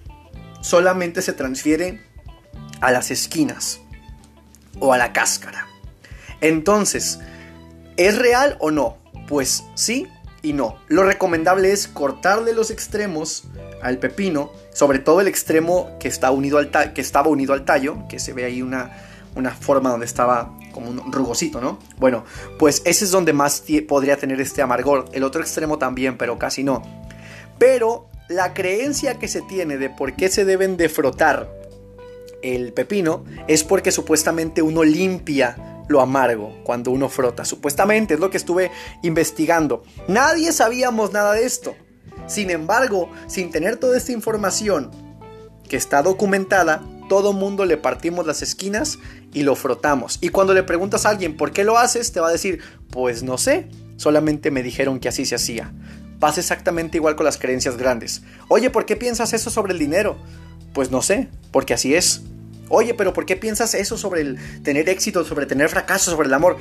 solamente 0.61 1.23
se 1.23 1.33
transfiere 1.33 2.03
a 2.81 2.91
las 2.91 3.11
esquinas 3.11 3.81
o 4.79 4.93
a 4.93 4.99
la 4.99 5.13
cáscara. 5.13 5.67
Entonces, 6.41 7.19
¿es 7.97 8.19
real 8.19 8.57
o 8.61 8.71
no? 8.71 8.99
Pues 9.29 9.65
sí 9.75 10.09
y 10.43 10.53
no. 10.53 10.77
Lo 10.89 11.05
recomendable 11.05 11.73
es 11.73 11.87
cortarle 11.87 12.55
los 12.55 12.71
extremos 12.71 13.45
al 13.83 13.99
pepino, 13.99 14.51
sobre 14.73 14.99
todo 14.99 15.21
el 15.21 15.29
extremo 15.29 15.97
que, 15.99 16.09
está 16.09 16.31
unido 16.31 16.59
al 16.59 16.71
que 16.71 17.01
estaba 17.01 17.29
unido 17.29 17.53
al 17.53 17.65
tallo, 17.65 18.07
que 18.09 18.19
se 18.19 18.33
ve 18.33 18.45
ahí 18.45 18.63
una, 18.63 18.91
una 19.35 19.51
forma 19.51 19.91
donde 19.91 20.07
estaba 20.07 20.57
como 20.73 20.89
un 20.91 21.13
rugosito, 21.13 21.61
¿no? 21.61 21.79
Bueno, 21.99 22.25
pues 22.59 22.83
ese 22.85 23.05
es 23.05 23.11
donde 23.11 23.33
más 23.33 23.65
podría 23.89 24.17
tener 24.17 24.41
este 24.41 24.63
amargor. 24.63 25.07
El 25.13 25.25
otro 25.25 25.41
extremo 25.41 25.79
también, 25.79 26.17
pero 26.17 26.39
casi 26.39 26.65
no. 26.65 26.83
Pero 27.61 28.09
la 28.29 28.55
creencia 28.55 29.19
que 29.19 29.29
se 29.29 29.43
tiene 29.43 29.77
de 29.77 29.91
por 29.91 30.17
qué 30.17 30.31
se 30.31 30.47
deben 30.47 30.79
de 30.79 30.89
frotar 30.89 31.47
el 32.43 32.73
pepino 32.73 33.27
es 33.49 33.65
porque 33.65 33.93
supuestamente 33.93 34.63
uno 34.63 34.83
limpia 34.83 35.85
lo 35.87 36.01
amargo 36.01 36.57
cuando 36.65 36.91
uno 36.91 37.11
frota. 37.11 37.45
Supuestamente 37.45 38.15
es 38.15 38.21
lo 38.21 38.31
que 38.31 38.39
estuve 38.39 38.71
investigando. 39.03 39.83
Nadie 40.09 40.53
sabíamos 40.53 41.13
nada 41.13 41.35
de 41.35 41.45
esto. 41.45 41.77
Sin 42.27 42.49
embargo, 42.49 43.11
sin 43.27 43.51
tener 43.51 43.77
toda 43.77 43.99
esta 43.99 44.13
información 44.13 44.91
que 45.69 45.77
está 45.77 46.03
documentada, 46.03 46.83
todo 47.11 47.35
mundo 47.35 47.67
le 47.67 47.77
partimos 47.77 48.27
las 48.27 48.41
esquinas 48.41 48.99
y 49.35 49.43
lo 49.43 49.55
frotamos. 49.55 50.17
Y 50.23 50.31
cuando 50.31 50.55
le 50.55 50.63
preguntas 50.63 51.05
a 51.05 51.11
alguien 51.11 51.37
por 51.37 51.53
qué 51.53 51.65
lo 51.65 51.77
haces, 51.77 52.11
te 52.11 52.21
va 52.21 52.29
a 52.29 52.33
decir, 52.33 52.63
pues 52.89 53.23
no 53.23 53.37
sé, 53.37 53.69
solamente 53.97 54.51
me 54.51 54.63
dijeron 54.63 54.99
que 54.99 55.11
así 55.11 55.27
se 55.27 55.35
hacía. 55.35 55.75
Pasa 56.21 56.41
exactamente 56.41 56.99
igual 56.99 57.17
con 57.17 57.25
las 57.25 57.39
creencias 57.39 57.77
grandes. 57.77 58.23
Oye, 58.49 58.71
¿por 58.71 58.85
qué 58.85 58.95
piensas 58.95 59.33
eso 59.33 59.51
sobre 59.51 59.73
el 59.73 59.79
dinero? 59.79 60.19
Pues 60.75 60.91
no 60.91 61.03
sé, 61.03 61.29
porque 61.51 61.75
así 61.75 61.95
es. 61.95 62.23
Oye, 62.69 62.95
pero 62.95 63.13
¿por 63.13 63.27
qué 63.27 63.37
piensas 63.37 63.75
eso 63.75 63.99
sobre 63.99 64.21
el 64.21 64.63
tener 64.63 64.89
éxito, 64.89 65.25
sobre 65.25 65.47
tener 65.47 65.69
fracaso, 65.71 66.11
sobre 66.11 66.29
el 66.29 66.35
amor? 66.35 66.59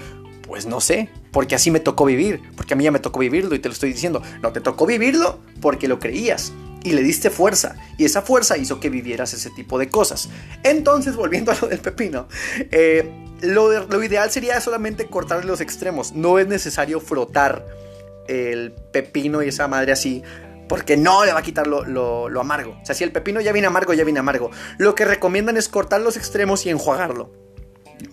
Pues 0.47 0.65
no 0.65 0.81
sé, 0.81 1.09
porque 1.31 1.53
así 1.53 1.69
me 1.69 1.79
tocó 1.79 2.05
vivir, 2.05 2.41
porque 2.55 2.73
a 2.73 2.77
mí 2.77 2.83
ya 2.83 2.91
me 2.91 2.99
tocó 2.99 3.19
vivirlo 3.19 3.53
y 3.53 3.59
te 3.59 3.69
lo 3.69 3.73
estoy 3.73 3.91
diciendo. 3.91 4.23
No 4.41 4.51
te 4.51 4.61
tocó 4.61 4.87
vivirlo 4.87 5.39
porque 5.61 5.87
lo 5.87 5.99
creías 5.99 6.53
y 6.83 6.93
le 6.93 7.03
diste 7.03 7.29
fuerza 7.29 7.75
y 7.97 8.05
esa 8.05 8.21
fuerza 8.21 8.57
hizo 8.57 8.79
que 8.79 8.89
vivieras 8.89 9.33
ese 9.33 9.49
tipo 9.49 9.77
de 9.77 9.89
cosas. 9.89 10.29
Entonces, 10.63 11.15
volviendo 11.15 11.51
a 11.51 11.57
lo 11.61 11.67
del 11.67 11.79
pepino, 11.79 12.27
eh, 12.71 13.07
lo, 13.41 13.85
lo, 13.85 14.03
ideal 14.03 14.31
sería 14.31 14.59
solamente 14.61 15.05
cortar 15.05 15.45
los 15.45 15.61
extremos. 15.61 16.13
No 16.13 16.39
es 16.39 16.47
necesario 16.47 16.99
frotar 16.99 17.65
el 18.29 18.73
pepino 18.91 19.43
y 19.43 19.49
esa 19.49 19.67
madre 19.67 19.91
así 19.91 20.23
porque 20.69 20.95
no 20.95 21.25
le 21.25 21.33
va 21.33 21.39
a 21.39 21.41
quitar 21.41 21.67
lo, 21.67 22.39
amargo. 22.39 22.77
O 22.81 22.85
sea, 22.85 22.95
si 22.95 23.03
el 23.03 23.11
pepino 23.11 23.41
ya 23.41 23.51
viene 23.51 23.67
amargo, 23.67 23.93
ya 23.93 24.05
viene 24.05 24.19
amargo. 24.19 24.51
Lo 24.77 24.95
que 24.95 25.03
recomiendan 25.03 25.57
es 25.57 25.67
cortar 25.67 25.99
los 25.99 26.15
extremos 26.15 26.65
y 26.65 26.69
enjuagarlo 26.69 27.33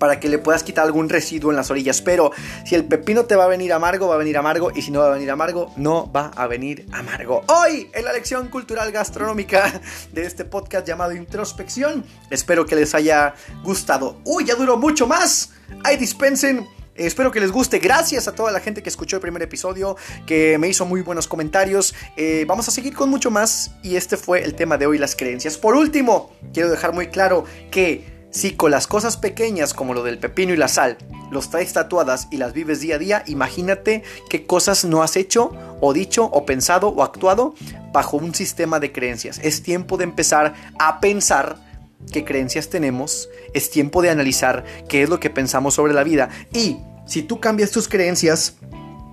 para 0.01 0.19
que 0.19 0.29
le 0.29 0.39
puedas 0.39 0.65
quitar 0.65 0.85
algún 0.85 1.09
residuo 1.09 1.51
en 1.51 1.57
las 1.57 1.71
orillas. 1.71 2.01
Pero 2.03 2.33
si 2.65 2.75
el 2.75 2.87
pepino 2.87 3.27
te 3.27 3.37
va 3.37 3.45
a 3.45 3.47
venir 3.47 3.73
amargo, 3.73 4.09
va 4.09 4.15
a 4.15 4.19
venir 4.19 4.37
amargo. 4.39 4.73
Y 4.75 4.83
si 4.83 4.91
no 4.91 5.01
va 5.01 5.09
a 5.09 5.11
venir 5.11 5.31
amargo, 5.31 5.73
no 5.77 6.11
va 6.11 6.33
a 6.35 6.47
venir 6.47 6.87
amargo. 6.93 7.45
Hoy, 7.47 7.89
en 7.93 8.05
la 8.05 8.13
lección 8.13 8.49
cultural 8.49 8.91
gastronómica 8.91 9.81
de 10.13 10.25
este 10.25 10.45
podcast 10.47 10.89
llamado 10.89 11.13
Introspección, 11.13 12.05
espero 12.31 12.65
que 12.65 12.75
les 12.75 12.95
haya 12.95 13.35
gustado. 13.63 14.19
Uy, 14.25 14.47
ya 14.47 14.55
duró 14.55 14.79
mucho 14.79 15.07
más. 15.07 15.53
Ay, 15.85 15.99
dispensen 15.99 16.67
Espero 16.97 17.31
que 17.31 17.41
les 17.41 17.53
guste. 17.53 17.79
Gracias 17.79 18.29
a 18.29 18.35
toda 18.35 18.53
la 18.53 18.61
gente 18.61 18.83
que 18.83 18.89
escuchó 18.89 19.17
el 19.17 19.23
primer 19.23 19.43
episodio, 19.43 19.97
que 20.27 20.59
me 20.59 20.69
hizo 20.69 20.87
muy 20.87 21.03
buenos 21.03 21.29
comentarios. 21.29 21.95
Eh, 22.17 22.45
vamos 22.47 22.69
a 22.69 22.71
seguir 22.71 22.95
con 22.95 23.11
mucho 23.11 23.31
más 23.31 23.73
y 23.83 23.97
este 23.97 24.17
fue 24.17 24.43
el 24.43 24.55
tema 24.55 24.79
de 24.79 24.87
hoy, 24.87 24.99
las 24.99 25.15
creencias. 25.15 25.59
Por 25.59 25.75
último, 25.75 26.33
quiero 26.53 26.71
dejar 26.71 26.93
muy 26.95 27.09
claro 27.09 27.45
que 27.71 28.17
si 28.31 28.53
con 28.53 28.71
las 28.71 28.87
cosas 28.87 29.17
pequeñas 29.17 29.73
como 29.73 29.95
lo 29.95 30.03
del 30.03 30.19
pepino 30.19 30.53
y 30.53 30.57
la 30.57 30.69
sal 30.69 30.99
los 31.31 31.51
traes 31.51 31.73
tatuadas 31.73 32.29
y 32.31 32.37
las 32.37 32.53
vives 32.53 32.81
día 32.81 32.97
a 32.97 32.99
día, 32.99 33.23
imagínate 33.27 34.03
qué 34.29 34.47
cosas 34.47 34.85
no 34.85 35.03
has 35.03 35.17
hecho 35.17 35.53
o 35.81 35.93
dicho 35.93 36.25
o 36.25 36.47
pensado 36.47 36.89
o 36.89 37.03
actuado 37.03 37.55
bajo 37.93 38.17
un 38.17 38.35
sistema 38.35 38.79
de 38.79 38.93
creencias. 38.93 39.41
Es 39.43 39.63
tiempo 39.63 39.97
de 39.97 40.05
empezar 40.05 40.55
a 40.79 41.01
pensar 41.01 41.66
qué 42.13 42.25
creencias 42.25 42.69
tenemos, 42.69 43.29
es 43.55 43.71
tiempo 43.71 44.03
de 44.03 44.11
analizar 44.11 44.65
qué 44.89 45.03
es 45.03 45.09
lo 45.09 45.21
que 45.21 45.31
pensamos 45.31 45.75
sobre 45.75 45.95
la 45.95 46.05
vida 46.05 46.29
y 46.53 46.79
si 47.07 47.23
tú 47.23 47.41
cambias 47.41 47.71
tus 47.71 47.89
creencias, 47.89 48.57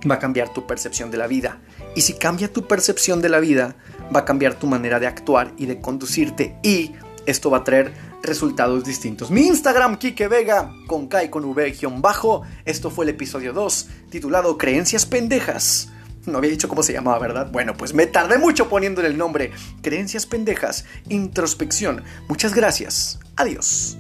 va 0.10 0.15
a 0.15 0.19
cambiar 0.19 0.52
tu 0.52 0.65
percepción 0.67 1.12
de 1.12 1.17
la 1.17 1.28
vida. 1.28 1.62
Y 1.96 2.02
si 2.02 2.13
cambia 2.13 2.52
tu 2.52 2.67
percepción 2.67 3.22
de 3.22 3.30
la 3.30 3.39
vida, 3.39 3.76
va 4.13 4.22
a 4.22 4.26
cambiar 4.26 4.56
tu 4.56 4.67
manera 4.67 5.00
de 5.00 5.08
actuar 5.08 5.54
y 5.58 5.67
de 5.67 5.80
conducirte 5.80 6.58
y 6.63 6.91
esto 7.26 7.50
va 7.50 7.60
a 7.60 7.63
traer 7.63 7.93
resultados 8.22 8.84
distintos. 8.84 9.32
Mi 9.32 9.41
Instagram, 9.41 9.98
Kike 9.98 10.28
Vega, 10.28 10.72
con 10.88 11.08
K 11.08 11.26
y 11.26 11.30
con 11.30 11.46
V 11.46 11.78
bajo. 12.00 12.41
Esto 12.65 12.89
fue 12.89 13.06
el 13.06 13.10
episodio 13.10 13.54
2, 13.54 13.88
titulado 14.10 14.58
Creencias 14.58 15.06
Pendejas. 15.06 15.92
No 16.25 16.38
había 16.38 16.51
dicho 16.51 16.69
cómo 16.69 16.83
se 16.83 16.93
llamaba, 16.93 17.19
¿verdad? 17.19 17.49
Bueno, 17.51 17.75
pues 17.75 17.93
me 17.93 18.07
tardé 18.07 18.38
mucho 18.38 18.69
poniéndole 18.69 19.07
el 19.07 19.17
nombre. 19.17 19.51
Creencias 19.81 20.25
pendejas, 20.25 20.86
introspección. 21.09 22.03
Muchas 22.27 22.53
gracias. 22.53 23.19
Adiós. 23.36 23.97